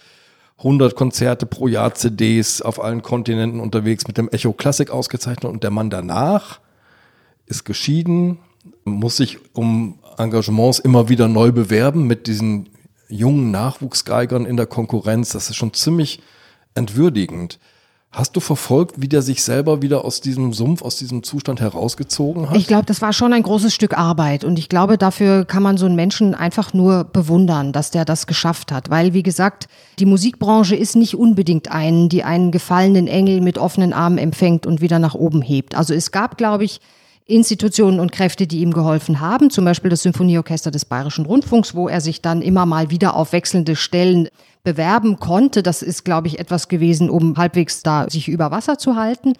100 0.58 0.94
Konzerte 0.94 1.46
pro 1.46 1.66
Jahr, 1.66 1.94
CDs 1.94 2.62
auf 2.62 2.82
allen 2.82 3.02
Kontinenten 3.02 3.58
unterwegs, 3.58 4.06
mit 4.06 4.16
dem 4.16 4.28
Echo 4.28 4.52
Classic 4.52 4.88
ausgezeichnet. 4.88 5.50
Und 5.50 5.64
der 5.64 5.72
Mann 5.72 5.90
danach 5.90 6.60
ist 7.46 7.64
geschieden, 7.64 8.38
muss 8.84 9.16
sich 9.16 9.38
um 9.52 9.98
Engagements 10.16 10.78
immer 10.78 11.08
wieder 11.08 11.26
neu 11.26 11.50
bewerben 11.50 12.06
mit 12.06 12.28
diesen 12.28 12.68
jungen 13.08 13.50
Nachwuchsgeigern 13.50 14.46
in 14.46 14.56
der 14.56 14.66
Konkurrenz. 14.66 15.30
Das 15.30 15.50
ist 15.50 15.56
schon 15.56 15.74
ziemlich 15.74 16.20
entwürdigend. 16.78 17.58
Hast 18.10 18.34
du 18.36 18.40
verfolgt, 18.40 19.02
wie 19.02 19.08
der 19.08 19.20
sich 19.20 19.42
selber 19.42 19.82
wieder 19.82 20.02
aus 20.02 20.22
diesem 20.22 20.54
Sumpf, 20.54 20.80
aus 20.80 20.96
diesem 20.96 21.22
Zustand 21.22 21.60
herausgezogen 21.60 22.48
hat? 22.48 22.56
Ich 22.56 22.66
glaube, 22.66 22.86
das 22.86 23.02
war 23.02 23.12
schon 23.12 23.34
ein 23.34 23.42
großes 23.42 23.74
Stück 23.74 23.98
Arbeit 23.98 24.44
und 24.44 24.58
ich 24.58 24.70
glaube, 24.70 24.96
dafür 24.96 25.44
kann 25.44 25.62
man 25.62 25.76
so 25.76 25.84
einen 25.84 25.94
Menschen 25.94 26.34
einfach 26.34 26.72
nur 26.72 27.04
bewundern, 27.04 27.72
dass 27.72 27.90
der 27.90 28.06
das 28.06 28.26
geschafft 28.26 28.72
hat. 28.72 28.88
Weil, 28.88 29.12
wie 29.12 29.22
gesagt, 29.22 29.68
die 29.98 30.06
Musikbranche 30.06 30.74
ist 30.74 30.96
nicht 30.96 31.16
unbedingt 31.16 31.70
einen, 31.70 32.08
die 32.08 32.24
einen 32.24 32.50
gefallenen 32.50 33.08
Engel 33.08 33.42
mit 33.42 33.58
offenen 33.58 33.92
Armen 33.92 34.16
empfängt 34.16 34.66
und 34.66 34.80
wieder 34.80 34.98
nach 34.98 35.14
oben 35.14 35.42
hebt. 35.42 35.74
Also 35.74 35.92
es 35.92 36.10
gab, 36.10 36.38
glaube 36.38 36.64
ich, 36.64 36.80
Institutionen 37.26 38.00
und 38.00 38.10
Kräfte, 38.10 38.46
die 38.46 38.60
ihm 38.60 38.72
geholfen 38.72 39.20
haben, 39.20 39.50
zum 39.50 39.66
Beispiel 39.66 39.90
das 39.90 40.02
Symphonieorchester 40.02 40.70
des 40.70 40.86
Bayerischen 40.86 41.26
Rundfunks, 41.26 41.74
wo 41.74 41.86
er 41.86 42.00
sich 42.00 42.22
dann 42.22 42.40
immer 42.40 42.64
mal 42.64 42.90
wieder 42.90 43.14
auf 43.14 43.32
wechselnde 43.32 43.76
Stellen 43.76 44.28
bewerben 44.64 45.18
konnte. 45.18 45.62
Das 45.62 45.82
ist, 45.82 46.04
glaube 46.04 46.28
ich, 46.28 46.38
etwas 46.38 46.68
gewesen, 46.68 47.10
um 47.10 47.36
halbwegs 47.36 47.82
da 47.82 48.08
sich 48.08 48.28
über 48.28 48.50
Wasser 48.50 48.78
zu 48.78 48.96
halten. 48.96 49.34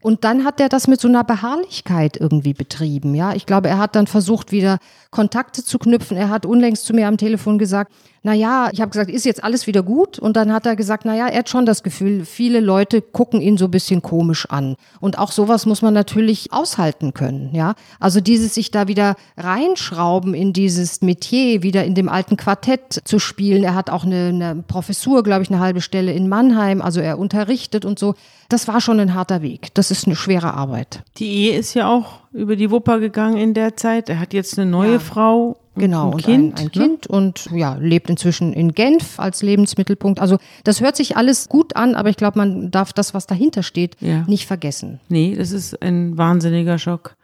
Und 0.00 0.24
dann 0.24 0.44
hat 0.44 0.60
er 0.60 0.68
das 0.68 0.88
mit 0.88 1.00
so 1.00 1.08
einer 1.08 1.24
Beharrlichkeit 1.24 2.16
irgendwie 2.16 2.54
betrieben. 2.54 3.14
Ja, 3.14 3.34
ich 3.34 3.46
glaube, 3.46 3.68
er 3.68 3.78
hat 3.78 3.96
dann 3.96 4.06
versucht, 4.06 4.50
wieder 4.50 4.78
Kontakte 5.10 5.64
zu 5.64 5.78
knüpfen. 5.78 6.16
Er 6.16 6.30
hat 6.30 6.46
unlängst 6.46 6.86
zu 6.86 6.94
mir 6.94 7.06
am 7.06 7.16
Telefon 7.16 7.58
gesagt, 7.58 7.92
na 8.22 8.34
ja, 8.34 8.68
ich 8.72 8.82
habe 8.82 8.90
gesagt, 8.90 9.10
ist 9.10 9.24
jetzt 9.24 9.42
alles 9.42 9.66
wieder 9.66 9.82
gut? 9.82 10.18
Und 10.18 10.36
dann 10.36 10.52
hat 10.52 10.66
er 10.66 10.76
gesagt, 10.76 11.04
na 11.06 11.16
ja, 11.16 11.26
er 11.26 11.38
hat 11.38 11.48
schon 11.48 11.64
das 11.64 11.82
Gefühl, 11.82 12.26
viele 12.26 12.60
Leute 12.60 13.00
gucken 13.00 13.40
ihn 13.40 13.56
so 13.56 13.64
ein 13.64 13.70
bisschen 13.70 14.02
komisch 14.02 14.46
an. 14.50 14.76
Und 15.00 15.18
auch 15.18 15.32
sowas 15.32 15.64
muss 15.64 15.80
man 15.80 15.94
natürlich 15.94 16.52
aushalten 16.52 17.14
können, 17.14 17.54
ja. 17.54 17.74
Also 17.98 18.20
dieses 18.20 18.54
sich 18.54 18.70
da 18.70 18.88
wieder 18.88 19.16
reinschrauben 19.38 20.34
in 20.34 20.52
dieses 20.52 21.00
Metier, 21.00 21.62
wieder 21.62 21.84
in 21.84 21.94
dem 21.94 22.10
alten 22.10 22.36
Quartett 22.36 23.00
zu 23.04 23.18
spielen. 23.18 23.64
Er 23.64 23.74
hat 23.74 23.88
auch 23.88 24.04
eine, 24.04 24.28
eine 24.28 24.62
Professur, 24.66 25.22
glaube 25.22 25.42
ich, 25.42 25.50
eine 25.50 25.60
halbe 25.60 25.80
Stelle 25.80 26.12
in 26.12 26.28
Mannheim. 26.28 26.82
Also 26.82 27.00
er 27.00 27.18
unterrichtet 27.18 27.86
und 27.86 27.98
so. 27.98 28.14
Das 28.50 28.68
war 28.68 28.80
schon 28.80 29.00
ein 29.00 29.14
harter 29.14 29.42
Weg. 29.42 29.72
Das 29.74 29.89
ist 29.90 30.06
eine 30.06 30.16
schwere 30.16 30.54
Arbeit. 30.54 31.02
Die 31.16 31.30
Ehe 31.30 31.58
ist 31.58 31.74
ja 31.74 31.88
auch 31.88 32.20
über 32.32 32.56
die 32.56 32.70
Wupper 32.70 33.00
gegangen 33.00 33.36
in 33.36 33.54
der 33.54 33.76
Zeit. 33.76 34.08
Er 34.08 34.20
hat 34.20 34.32
jetzt 34.32 34.58
eine 34.58 34.70
neue 34.70 34.94
ja. 34.94 34.98
Frau. 34.98 35.56
Genau, 35.76 36.10
ein 36.10 36.18
Kind, 36.18 36.58
ein, 36.58 36.66
ein 36.66 36.72
Kind 36.72 37.08
ne? 37.08 37.16
und 37.16 37.48
ja, 37.52 37.74
lebt 37.74 38.10
inzwischen 38.10 38.52
in 38.52 38.72
Genf 38.72 39.18
als 39.18 39.40
Lebensmittelpunkt. 39.40 40.20
Also 40.20 40.36
das 40.64 40.80
hört 40.80 40.96
sich 40.96 41.16
alles 41.16 41.48
gut 41.48 41.76
an, 41.76 41.94
aber 41.94 42.10
ich 42.10 42.16
glaube, 42.16 42.38
man 42.38 42.70
darf 42.70 42.92
das, 42.92 43.14
was 43.14 43.26
dahinter 43.26 43.62
steht, 43.62 43.96
ja. 44.00 44.24
nicht 44.26 44.46
vergessen. 44.46 45.00
Nee, 45.08 45.36
das 45.36 45.52
ist 45.52 45.80
ein 45.80 46.18
wahnsinniger 46.18 46.78
Schock. 46.78 47.16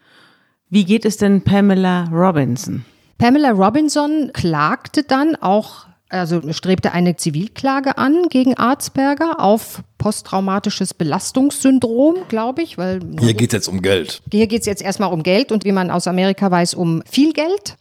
Wie 0.71 0.85
geht 0.85 1.05
es 1.05 1.17
denn 1.17 1.43
Pamela 1.43 2.05
Robinson? 2.11 2.85
Pamela 3.19 3.51
Robinson 3.51 4.31
klagte 4.33 5.03
dann 5.03 5.37
auch 5.37 5.87
also 6.09 6.41
strebte 6.53 6.93
eine 6.93 7.17
Zivilklage 7.17 7.99
an 7.99 8.29
gegen 8.29 8.55
Arzberger 8.55 9.41
auf 9.41 9.83
posttraumatisches 9.99 10.95
Belastungssyndrom, 10.95 12.17
glaube 12.29 12.63
ich. 12.63 12.79
Weil 12.79 13.01
hier 13.19 13.35
geht 13.35 13.51
es 13.51 13.55
jetzt 13.55 13.69
um 13.69 13.83
Geld. 13.83 14.23
Hier 14.31 14.47
geht 14.47 14.61
es 14.61 14.67
jetzt 14.67 14.83
erstmal 14.83 15.13
um 15.13 15.23
Geld 15.23 15.51
und 15.51 15.65
wie 15.65 15.73
man 15.73 15.91
aus 15.91 16.07
Amerika 16.07 16.51
weiß, 16.51 16.75
um 16.75 17.03
viel 17.11 17.33
Geld. 17.33 17.77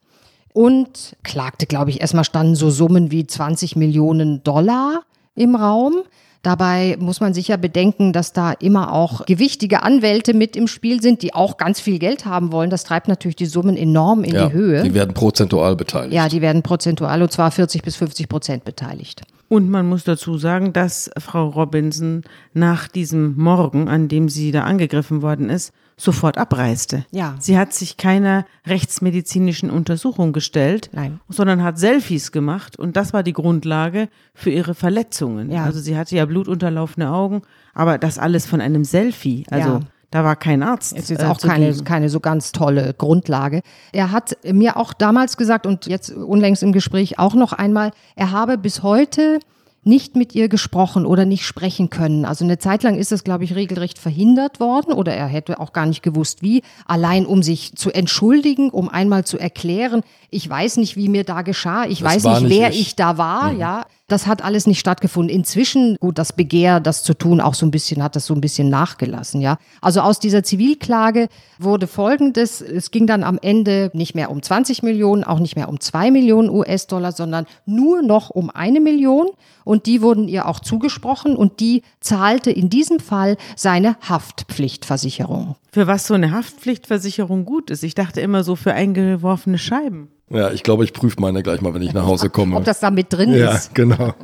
Und 0.53 1.17
klagte, 1.23 1.65
glaube 1.65 1.89
ich, 1.89 1.99
erstmal 1.99 2.23
standen 2.23 2.55
so 2.55 2.69
Summen 2.69 3.11
wie 3.11 3.27
20 3.27 3.75
Millionen 3.75 4.41
Dollar 4.43 5.03
im 5.35 5.55
Raum. 5.55 6.03
Dabei 6.45 6.95
muss 6.99 7.21
man 7.21 7.33
sicher 7.33 7.57
bedenken, 7.57 8.13
dass 8.13 8.31
da 8.31 8.51
immer 8.51 8.93
auch 8.93 9.25
gewichtige 9.25 9.81
Anwälte 9.81 10.35
mit 10.35 10.55
im 10.55 10.67
Spiel 10.67 11.01
sind, 11.01 11.23
die 11.23 11.33
auch 11.33 11.57
ganz 11.57 11.79
viel 11.79 11.97
Geld 11.97 12.25
haben 12.27 12.51
wollen. 12.51 12.69
Das 12.69 12.83
treibt 12.83 13.07
natürlich 13.07 13.35
die 13.35 13.47
Summen 13.47 13.75
enorm 13.75 14.23
in 14.23 14.35
Ja, 14.35 14.47
die 14.47 14.53
Höhe. 14.53 14.83
Die 14.83 14.93
werden 14.93 15.15
prozentual 15.15 15.75
beteiligt. 15.75 16.13
ja, 16.13 16.29
die 16.29 16.41
werden 16.41 16.61
prozentual 16.61 17.23
und 17.23 17.31
zwar 17.31 17.49
40 17.49 17.81
bis 17.81 17.95
50 17.95 18.29
Prozent 18.29 18.63
beteiligt. 18.63 19.23
Und 19.49 19.71
man 19.71 19.89
muss 19.89 20.03
dazu 20.03 20.37
sagen, 20.37 20.71
dass 20.71 21.09
Frau 21.17 21.47
Robinson 21.47 22.21
nach 22.53 22.87
diesem 22.89 23.35
Morgen, 23.37 23.87
an 23.89 24.07
dem 24.07 24.29
sie 24.29 24.51
da 24.51 24.65
angegriffen 24.65 25.23
worden 25.23 25.49
ist, 25.49 25.73
sofort 25.97 26.37
abreiste. 26.37 27.05
Ja. 27.11 27.35
Sie 27.39 27.57
hat 27.57 27.73
sich 27.73 27.97
keiner 27.97 28.45
rechtsmedizinischen 28.67 29.69
Untersuchung 29.69 30.33
gestellt, 30.33 30.89
Nein. 30.93 31.19
sondern 31.29 31.63
hat 31.63 31.79
Selfies 31.79 32.31
gemacht 32.31 32.77
und 32.77 32.97
das 32.97 33.13
war 33.13 33.23
die 33.23 33.33
Grundlage 33.33 34.09
für 34.33 34.49
ihre 34.49 34.75
Verletzungen. 34.75 35.51
Ja. 35.51 35.63
Also 35.63 35.79
sie 35.79 35.97
hatte 35.97 36.15
ja 36.15 36.25
blutunterlaufene 36.25 37.11
Augen, 37.11 37.41
aber 37.73 37.97
das 37.97 38.19
alles 38.19 38.45
von 38.45 38.61
einem 38.61 38.83
Selfie. 38.83 39.45
Also 39.49 39.69
Ja. 39.69 39.79
da 40.11 40.23
war 40.23 40.35
kein 40.35 40.63
Arzt. 40.63 40.93
Es 40.93 41.03
ist 41.03 41.09
jetzt 41.11 41.23
äh, 41.23 41.27
auch 41.27 41.39
keine, 41.39 41.67
zugegen. 41.71 41.85
keine 41.85 42.09
so 42.09 42.19
ganz 42.19 42.51
tolle 42.51 42.93
Grundlage. 42.93 43.61
Er 43.93 44.11
hat 44.11 44.37
mir 44.43 44.77
auch 44.77 44.93
damals 44.93 45.37
gesagt 45.37 45.65
und 45.65 45.85
jetzt 45.87 46.11
unlängst 46.11 46.61
im 46.63 46.73
Gespräch 46.73 47.19
auch 47.19 47.35
noch 47.35 47.53
einmal, 47.53 47.91
er 48.15 48.31
habe 48.31 48.57
bis 48.57 48.83
heute 48.83 49.39
nicht 49.85 50.15
mit 50.15 50.33
ihr 50.35 50.49
gesprochen 50.49 51.05
oder 51.05 51.25
nicht 51.25 51.45
sprechen 51.45 51.89
können. 51.89 52.25
Also 52.25 52.43
eine 52.43 52.57
Zeit 52.57 52.83
lang 52.83 52.97
ist 52.97 53.11
das, 53.11 53.23
glaube 53.23 53.43
ich, 53.43 53.55
regelrecht 53.55 53.99
verhindert 53.99 54.59
worden 54.59 54.91
oder 54.93 55.13
er 55.13 55.27
hätte 55.27 55.59
auch 55.59 55.73
gar 55.73 55.85
nicht 55.85 56.01
gewusst, 56.01 56.41
wie. 56.41 56.63
Allein 56.85 57.25
um 57.25 57.43
sich 57.43 57.75
zu 57.75 57.91
entschuldigen, 57.91 58.69
um 58.71 58.89
einmal 58.89 59.25
zu 59.25 59.37
erklären, 59.37 60.01
ich 60.31 60.49
weiß 60.49 60.77
nicht, 60.77 60.95
wie 60.95 61.07
mir 61.07 61.23
da 61.23 61.43
geschah, 61.43 61.85
ich 61.85 61.99
Das 61.99 62.23
weiß 62.25 62.41
nicht, 62.41 62.49
wer 62.49 62.69
ich. 62.69 62.81
ich 62.81 62.95
da 62.95 63.17
war, 63.17 63.53
ja. 63.53 63.85
Das 64.07 64.27
hat 64.27 64.43
alles 64.43 64.67
nicht 64.67 64.79
stattgefunden. 64.79 65.35
Inzwischen, 65.35 65.97
gut, 65.99 66.19
das 66.19 66.33
Begehr, 66.33 66.79
das 66.79 67.01
zu 67.01 67.15
tun, 67.15 67.41
auch 67.41 67.55
so 67.55 67.65
ein 67.65 67.71
bisschen, 67.71 68.03
hat 68.03 68.15
das 68.15 68.27
so 68.27 68.35
ein 68.35 68.41
bisschen 68.41 68.69
nachgelassen, 68.69 69.41
ja. 69.41 69.57
Also 69.81 70.01
aus 70.01 70.19
dieser 70.19 70.43
Zivilklage 70.43 71.27
wurde 71.57 71.87
Folgendes, 71.87 72.61
es 72.61 72.91
ging 72.91 73.07
dann 73.07 73.23
am 73.23 73.39
Ende 73.41 73.89
nicht 73.93 74.13
mehr 74.13 74.29
um 74.29 74.43
20 74.43 74.83
Millionen, 74.83 75.23
auch 75.23 75.39
nicht 75.39 75.55
mehr 75.55 75.69
um 75.69 75.79
zwei 75.79 76.11
Millionen 76.11 76.51
US-Dollar, 76.51 77.13
sondern 77.13 77.47
nur 77.65 78.03
noch 78.03 78.29
um 78.29 78.51
eine 78.51 78.79
Million 78.79 79.29
und 79.63 79.87
die 79.87 80.03
wurden 80.03 80.27
ihr 80.27 80.47
auch 80.47 80.59
zugesprochen 80.59 81.35
und 81.35 81.59
die 81.59 81.81
zahlte 81.99 82.51
in 82.51 82.69
diesem 82.69 82.99
Fall 82.99 83.37
seine 83.55 83.97
Haftpflichtversicherung. 84.07 85.55
Für 85.71 85.87
was 85.87 86.05
so 86.05 86.13
eine 86.13 86.31
Haftpflichtversicherung 86.31 87.43
gut 87.43 87.71
ist. 87.71 87.83
Ich 87.83 87.95
dachte 87.95 88.21
immer 88.21 88.43
so 88.43 88.55
für 88.55 88.73
eingeworfene 88.73 89.57
Scheiben. 89.57 90.09
Ja, 90.29 90.51
ich 90.51 90.63
glaube, 90.63 90.83
ich 90.83 90.93
prüfe 90.93 91.21
meine 91.21 91.43
gleich 91.43 91.61
mal, 91.61 91.73
wenn 91.73 91.81
ich 91.81 91.93
nach 91.93 92.05
Hause 92.05 92.29
komme. 92.29 92.55
Ob 92.55 92.63
das 92.63 92.79
da 92.79 92.89
mit 92.89 93.13
drin 93.13 93.33
ja, 93.33 93.51
ist. 93.51 93.75
genau. 93.75 94.13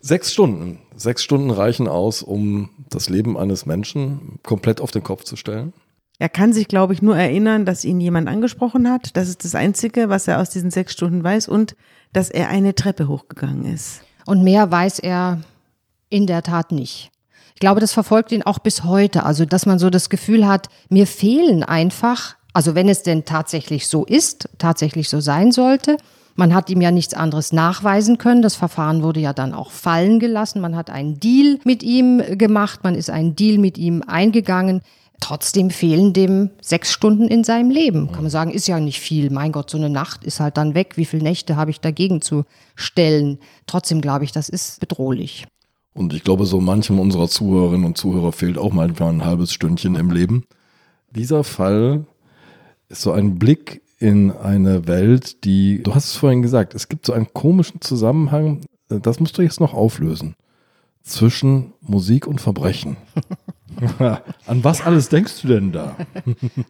Sechs 0.00 0.32
Stunden. 0.32 0.80
Sechs 0.96 1.22
Stunden 1.22 1.50
reichen 1.50 1.86
aus, 1.86 2.22
um 2.22 2.70
das 2.90 3.08
Leben 3.08 3.38
eines 3.38 3.66
Menschen 3.66 4.40
komplett 4.42 4.80
auf 4.80 4.90
den 4.90 5.04
Kopf 5.04 5.22
zu 5.22 5.36
stellen. 5.36 5.72
Er 6.18 6.28
kann 6.28 6.52
sich, 6.52 6.68
glaube 6.68 6.92
ich, 6.92 7.02
nur 7.02 7.16
erinnern, 7.16 7.64
dass 7.64 7.84
ihn 7.84 8.00
jemand 8.00 8.28
angesprochen 8.28 8.90
hat. 8.90 9.16
Das 9.16 9.28
ist 9.28 9.44
das 9.44 9.54
Einzige, 9.54 10.08
was 10.08 10.28
er 10.28 10.40
aus 10.40 10.50
diesen 10.50 10.70
sechs 10.70 10.92
Stunden 10.92 11.22
weiß 11.22 11.48
und 11.48 11.76
dass 12.12 12.30
er 12.30 12.48
eine 12.48 12.74
Treppe 12.74 13.08
hochgegangen 13.08 13.64
ist. 13.64 14.02
Und 14.26 14.42
mehr 14.42 14.70
weiß 14.70 14.98
er 14.98 15.40
in 16.10 16.26
der 16.26 16.42
Tat 16.42 16.72
nicht. 16.72 17.10
Ich 17.54 17.60
glaube, 17.60 17.80
das 17.80 17.92
verfolgt 17.92 18.32
ihn 18.32 18.42
auch 18.42 18.58
bis 18.58 18.84
heute. 18.84 19.24
Also, 19.24 19.44
dass 19.44 19.66
man 19.66 19.78
so 19.78 19.88
das 19.88 20.10
Gefühl 20.10 20.46
hat, 20.46 20.68
mir 20.88 21.06
fehlen 21.06 21.62
einfach, 21.62 22.36
also 22.52 22.74
wenn 22.74 22.88
es 22.88 23.02
denn 23.02 23.24
tatsächlich 23.24 23.86
so 23.86 24.04
ist, 24.04 24.48
tatsächlich 24.58 25.08
so 25.08 25.20
sein 25.20 25.52
sollte. 25.52 25.96
Man 26.34 26.54
hat 26.54 26.70
ihm 26.70 26.80
ja 26.80 26.90
nichts 26.90 27.14
anderes 27.14 27.52
nachweisen 27.52 28.18
können. 28.18 28.42
Das 28.42 28.54
Verfahren 28.54 29.02
wurde 29.02 29.20
ja 29.20 29.32
dann 29.32 29.52
auch 29.52 29.70
fallen 29.70 30.18
gelassen. 30.18 30.60
Man 30.60 30.76
hat 30.76 30.88
einen 30.88 31.20
Deal 31.20 31.58
mit 31.64 31.82
ihm 31.82 32.22
gemacht. 32.38 32.80
Man 32.84 32.94
ist 32.94 33.10
einen 33.10 33.36
Deal 33.36 33.58
mit 33.58 33.76
ihm 33.76 34.02
eingegangen. 34.06 34.80
Trotzdem 35.20 35.70
fehlen 35.70 36.12
dem 36.12 36.50
sechs 36.60 36.90
Stunden 36.90 37.28
in 37.28 37.44
seinem 37.44 37.70
Leben. 37.70 38.10
Kann 38.10 38.22
man 38.22 38.30
sagen, 38.30 38.50
ist 38.50 38.66
ja 38.66 38.80
nicht 38.80 38.98
viel. 38.98 39.30
Mein 39.30 39.52
Gott, 39.52 39.70
so 39.70 39.78
eine 39.78 39.90
Nacht 39.90 40.24
ist 40.24 40.40
halt 40.40 40.56
dann 40.56 40.74
weg. 40.74 40.96
Wie 40.96 41.04
viele 41.04 41.22
Nächte 41.22 41.54
habe 41.56 41.70
ich 41.70 41.80
dagegen 41.80 42.22
zu 42.22 42.44
stellen? 42.74 43.38
Trotzdem 43.66 44.00
glaube 44.00 44.24
ich, 44.24 44.32
das 44.32 44.48
ist 44.48 44.80
bedrohlich. 44.80 45.46
Und 45.94 46.14
ich 46.14 46.24
glaube, 46.24 46.46
so 46.46 46.60
manchem 46.60 46.98
unserer 46.98 47.28
Zuhörerinnen 47.28 47.86
und 47.86 47.98
Zuhörer 47.98 48.32
fehlt 48.32 48.58
auch 48.58 48.72
manchmal 48.72 49.10
ein 49.10 49.24
halbes 49.24 49.52
Stündchen 49.52 49.94
im 49.94 50.10
Leben. 50.10 50.44
Dieser 51.14 51.44
Fall 51.44 52.06
ist 52.92 53.02
so 53.02 53.12
ein 53.12 53.38
Blick 53.38 53.82
in 53.98 54.30
eine 54.32 54.86
Welt, 54.86 55.44
die, 55.44 55.82
du 55.82 55.94
hast 55.94 56.06
es 56.06 56.16
vorhin 56.16 56.42
gesagt, 56.42 56.74
es 56.74 56.88
gibt 56.88 57.06
so 57.06 57.12
einen 57.12 57.32
komischen 57.32 57.80
Zusammenhang, 57.80 58.60
das 58.88 59.20
musst 59.20 59.38
du 59.38 59.42
jetzt 59.42 59.60
noch 59.60 59.74
auflösen, 59.74 60.34
zwischen 61.02 61.72
Musik 61.80 62.26
und 62.26 62.40
Verbrechen. 62.40 62.96
An 64.46 64.62
was 64.64 64.82
alles 64.82 65.08
denkst 65.08 65.40
du 65.42 65.48
denn 65.48 65.72
da? 65.72 65.96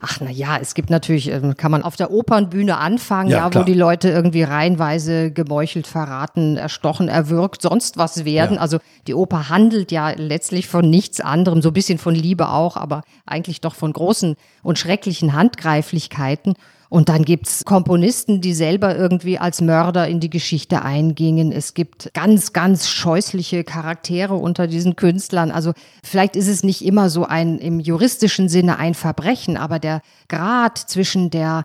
Ach 0.01 0.21
na 0.21 0.31
ja, 0.31 0.57
es 0.59 0.75
gibt 0.75 0.89
natürlich, 0.89 1.29
ähm, 1.29 1.57
kann 1.57 1.71
man 1.71 1.83
auf 1.83 1.97
der 1.97 2.11
Opernbühne 2.11 2.79
anfangen, 2.79 3.29
Ja, 3.29 3.49
ja, 3.49 3.55
wo 3.55 3.65
die 3.65 3.75
Leute 3.75 4.09
irgendwie 4.09 4.45
reihenweise 4.45 5.31
gemeuchelt, 5.33 5.87
verraten, 5.87 6.57
erstochen, 6.57 7.09
erwürgt, 7.09 7.63
sonst 7.63 7.97
was 7.97 8.25
werden. 8.25 8.55
Ja. 8.55 8.61
Also 8.61 8.79
die 9.07 9.15
Oper 9.15 9.49
handelt 9.49 9.91
ja 9.93 10.11
letztlich 10.11 10.69
von 10.69 10.89
nichts 10.89 11.21
anderem, 11.21 11.61
so 11.61 11.71
ein 11.71 11.75
bisschen 11.75 11.99
von 11.99 12.15
Liebe 12.15 12.49
auch, 12.49 12.77
aber 12.77 13.03
eigentlich 13.27 13.61
doch 13.61 13.75
von 13.75 13.93
großen 13.93 14.37
und 14.63 14.79
schrecklichen 14.79 15.33
Handgreiflichkeiten. 15.35 16.55
Und 16.93 17.09
dann 17.09 17.25
gibt's 17.25 17.65
Komponisten, 17.65 18.43
die 18.43 18.53
selber 18.53 18.95
irgendwie 18.95 19.39
als 19.39 19.63
Mörder 19.63 20.09
in 20.09 20.21
die 20.21 20.29
Geschichte 20.29 20.83
eingingen. 20.83 21.51
Es 21.51 21.73
gibt 21.73 22.13
ganz, 22.13 22.53
ganz 22.53 22.87
scheußliche 22.87 23.65
Charaktere 23.65 24.35
unter 24.35 24.67
diesen 24.67 24.95
Künstlern. 24.95 25.51
Also 25.51 25.73
vielleicht 26.05 26.37
ist 26.37 26.49
es 26.49 26.63
nicht 26.65 26.85
immer 26.85 27.09
so 27.09 27.25
ein 27.25 27.57
im 27.57 27.81
juristischen 27.81 28.51
Sinne 28.51 28.79
ein 28.79 28.93
Verbrechen, 28.93 29.57
aber 29.57 29.79
der 29.79 30.03
Grad 30.29 30.77
zwischen 30.77 31.31
der 31.31 31.65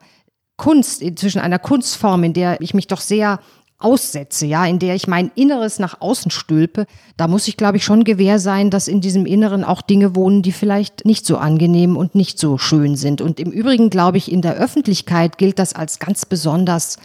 Kunst, 0.55 1.03
zwischen 1.19 1.41
einer 1.41 1.59
Kunstform, 1.59 2.23
in 2.23 2.31
der 2.31 2.61
ich 2.61 2.73
mich 2.73 2.87
doch 2.87 3.01
sehr 3.01 3.41
aussetze, 3.79 4.45
ja, 4.45 4.65
in 4.65 4.79
der 4.79 4.95
ich 4.95 5.07
mein 5.07 5.31
Inneres 5.35 5.77
nach 5.77 6.01
außen 6.01 6.31
stülpe, 6.31 6.87
da 7.15 7.27
muss 7.27 7.47
ich, 7.47 7.57
glaube 7.57 7.77
ich, 7.77 7.83
schon 7.83 8.03
gewähr 8.03 8.39
sein, 8.39 8.69
dass 8.69 8.87
in 8.87 9.01
diesem 9.01 9.25
Inneren 9.25 9.63
auch 9.63 9.81
Dinge 9.81 10.15
wohnen, 10.15 10.41
die 10.41 10.51
vielleicht 10.51 11.05
nicht 11.05 11.25
so 11.25 11.37
angenehm 11.37 11.95
und 11.95 12.15
nicht 12.15 12.39
so 12.39 12.57
schön 12.57 12.95
sind. 12.95 13.21
Und 13.21 13.39
im 13.39 13.51
Übrigen, 13.51 13.89
glaube 13.89 14.17
ich, 14.17 14.31
in 14.31 14.41
der 14.41 14.55
Öffentlichkeit 14.55 15.37
gilt 15.37 15.59
das 15.59 15.73
als 15.73 15.99
ganz 15.99 16.25
besonders 16.25 16.97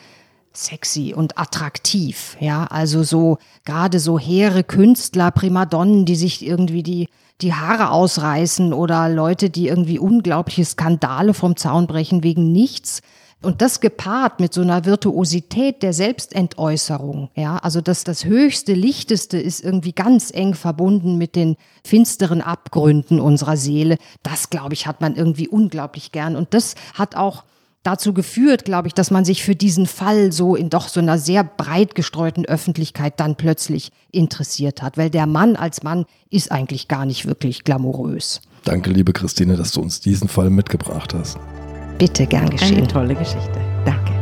sexy 0.54 1.14
und 1.14 1.38
attraktiv, 1.38 2.37
ja, 2.38 2.64
also 2.64 3.02
so 3.02 3.38
gerade 3.64 3.98
so 3.98 4.18
hehre 4.18 4.64
Künstler, 4.64 5.30
Primadonnen, 5.30 6.04
die 6.04 6.16
sich 6.16 6.44
irgendwie 6.46 6.82
die 6.82 7.08
die 7.40 7.54
Haare 7.54 7.90
ausreißen 7.90 8.72
oder 8.72 9.08
Leute, 9.08 9.50
die 9.50 9.68
irgendwie 9.68 9.98
unglaubliche 9.98 10.64
Skandale 10.64 11.35
vom 11.35 11.56
Zaun 11.56 11.87
brechen 11.87 12.22
wegen 12.22 12.52
nichts. 12.52 13.02
Und 13.42 13.61
das 13.61 13.81
gepaart 13.81 14.38
mit 14.38 14.55
so 14.55 14.61
einer 14.61 14.85
Virtuosität 14.85 15.83
der 15.83 15.92
Selbstentäußerung, 15.92 17.28
ja, 17.35 17.57
also 17.59 17.81
das, 17.81 18.05
das 18.05 18.24
höchste, 18.24 18.72
lichteste 18.72 19.37
ist 19.37 19.64
irgendwie 19.64 19.92
ganz 19.92 20.31
eng 20.33 20.55
verbunden 20.55 21.18
mit 21.18 21.35
den 21.35 21.57
finsteren 21.85 22.40
Abgründen 22.40 23.20
unserer 23.20 23.57
Seele. 23.57 23.98
Das, 24.22 24.48
glaube 24.48 24.74
ich, 24.74 24.87
hat 24.87 25.00
man 25.00 25.16
irgendwie 25.16 25.48
unglaublich 25.48 26.12
gern. 26.12 26.37
Und 26.37 26.55
das 26.55 26.76
hat 26.94 27.16
auch 27.16 27.42
dazu 27.83 28.14
geführt, 28.14 28.64
glaube 28.64 28.87
ich, 28.87 28.94
dass 28.94 29.11
man 29.11 29.24
sich 29.24 29.42
für 29.42 29.57
diesen 29.57 29.87
Fall 29.87 30.31
so 30.31 30.55
in 30.55 30.70
doch 30.70 30.87
so 30.87 31.00
einer 31.00 31.18
sehr 31.18 31.42
breit 31.42 31.96
gestreuten 31.96 32.46
Öffentlichkeit 32.46 33.18
dann 33.18 33.35
plötzlich 33.35 33.90
interessiert 34.12 34.83
hat, 34.83 34.96
weil 34.96 35.11
der 35.11 35.26
Mann 35.26 35.57
als 35.57 35.83
Mann 35.83 36.07
ist 36.31 36.52
eigentlich 36.52 36.87
gar 36.87 37.07
nicht 37.07 37.26
wirklich 37.26 37.64
glamourös. 37.64 38.40
Danke, 38.64 38.90
liebe 38.90 39.12
Christine, 39.12 39.57
dass 39.57 39.72
du 39.72 39.81
uns 39.81 39.98
diesen 39.98 40.28
Fall 40.28 40.48
mitgebracht 40.48 41.12
hast. 41.12 41.38
Bitte 42.02 42.26
gern 42.26 42.50
geschehen. 42.50 42.78
Eine 42.78 42.88
tolle 42.88 43.14
Geschichte. 43.14 43.60
Danke. 43.84 44.21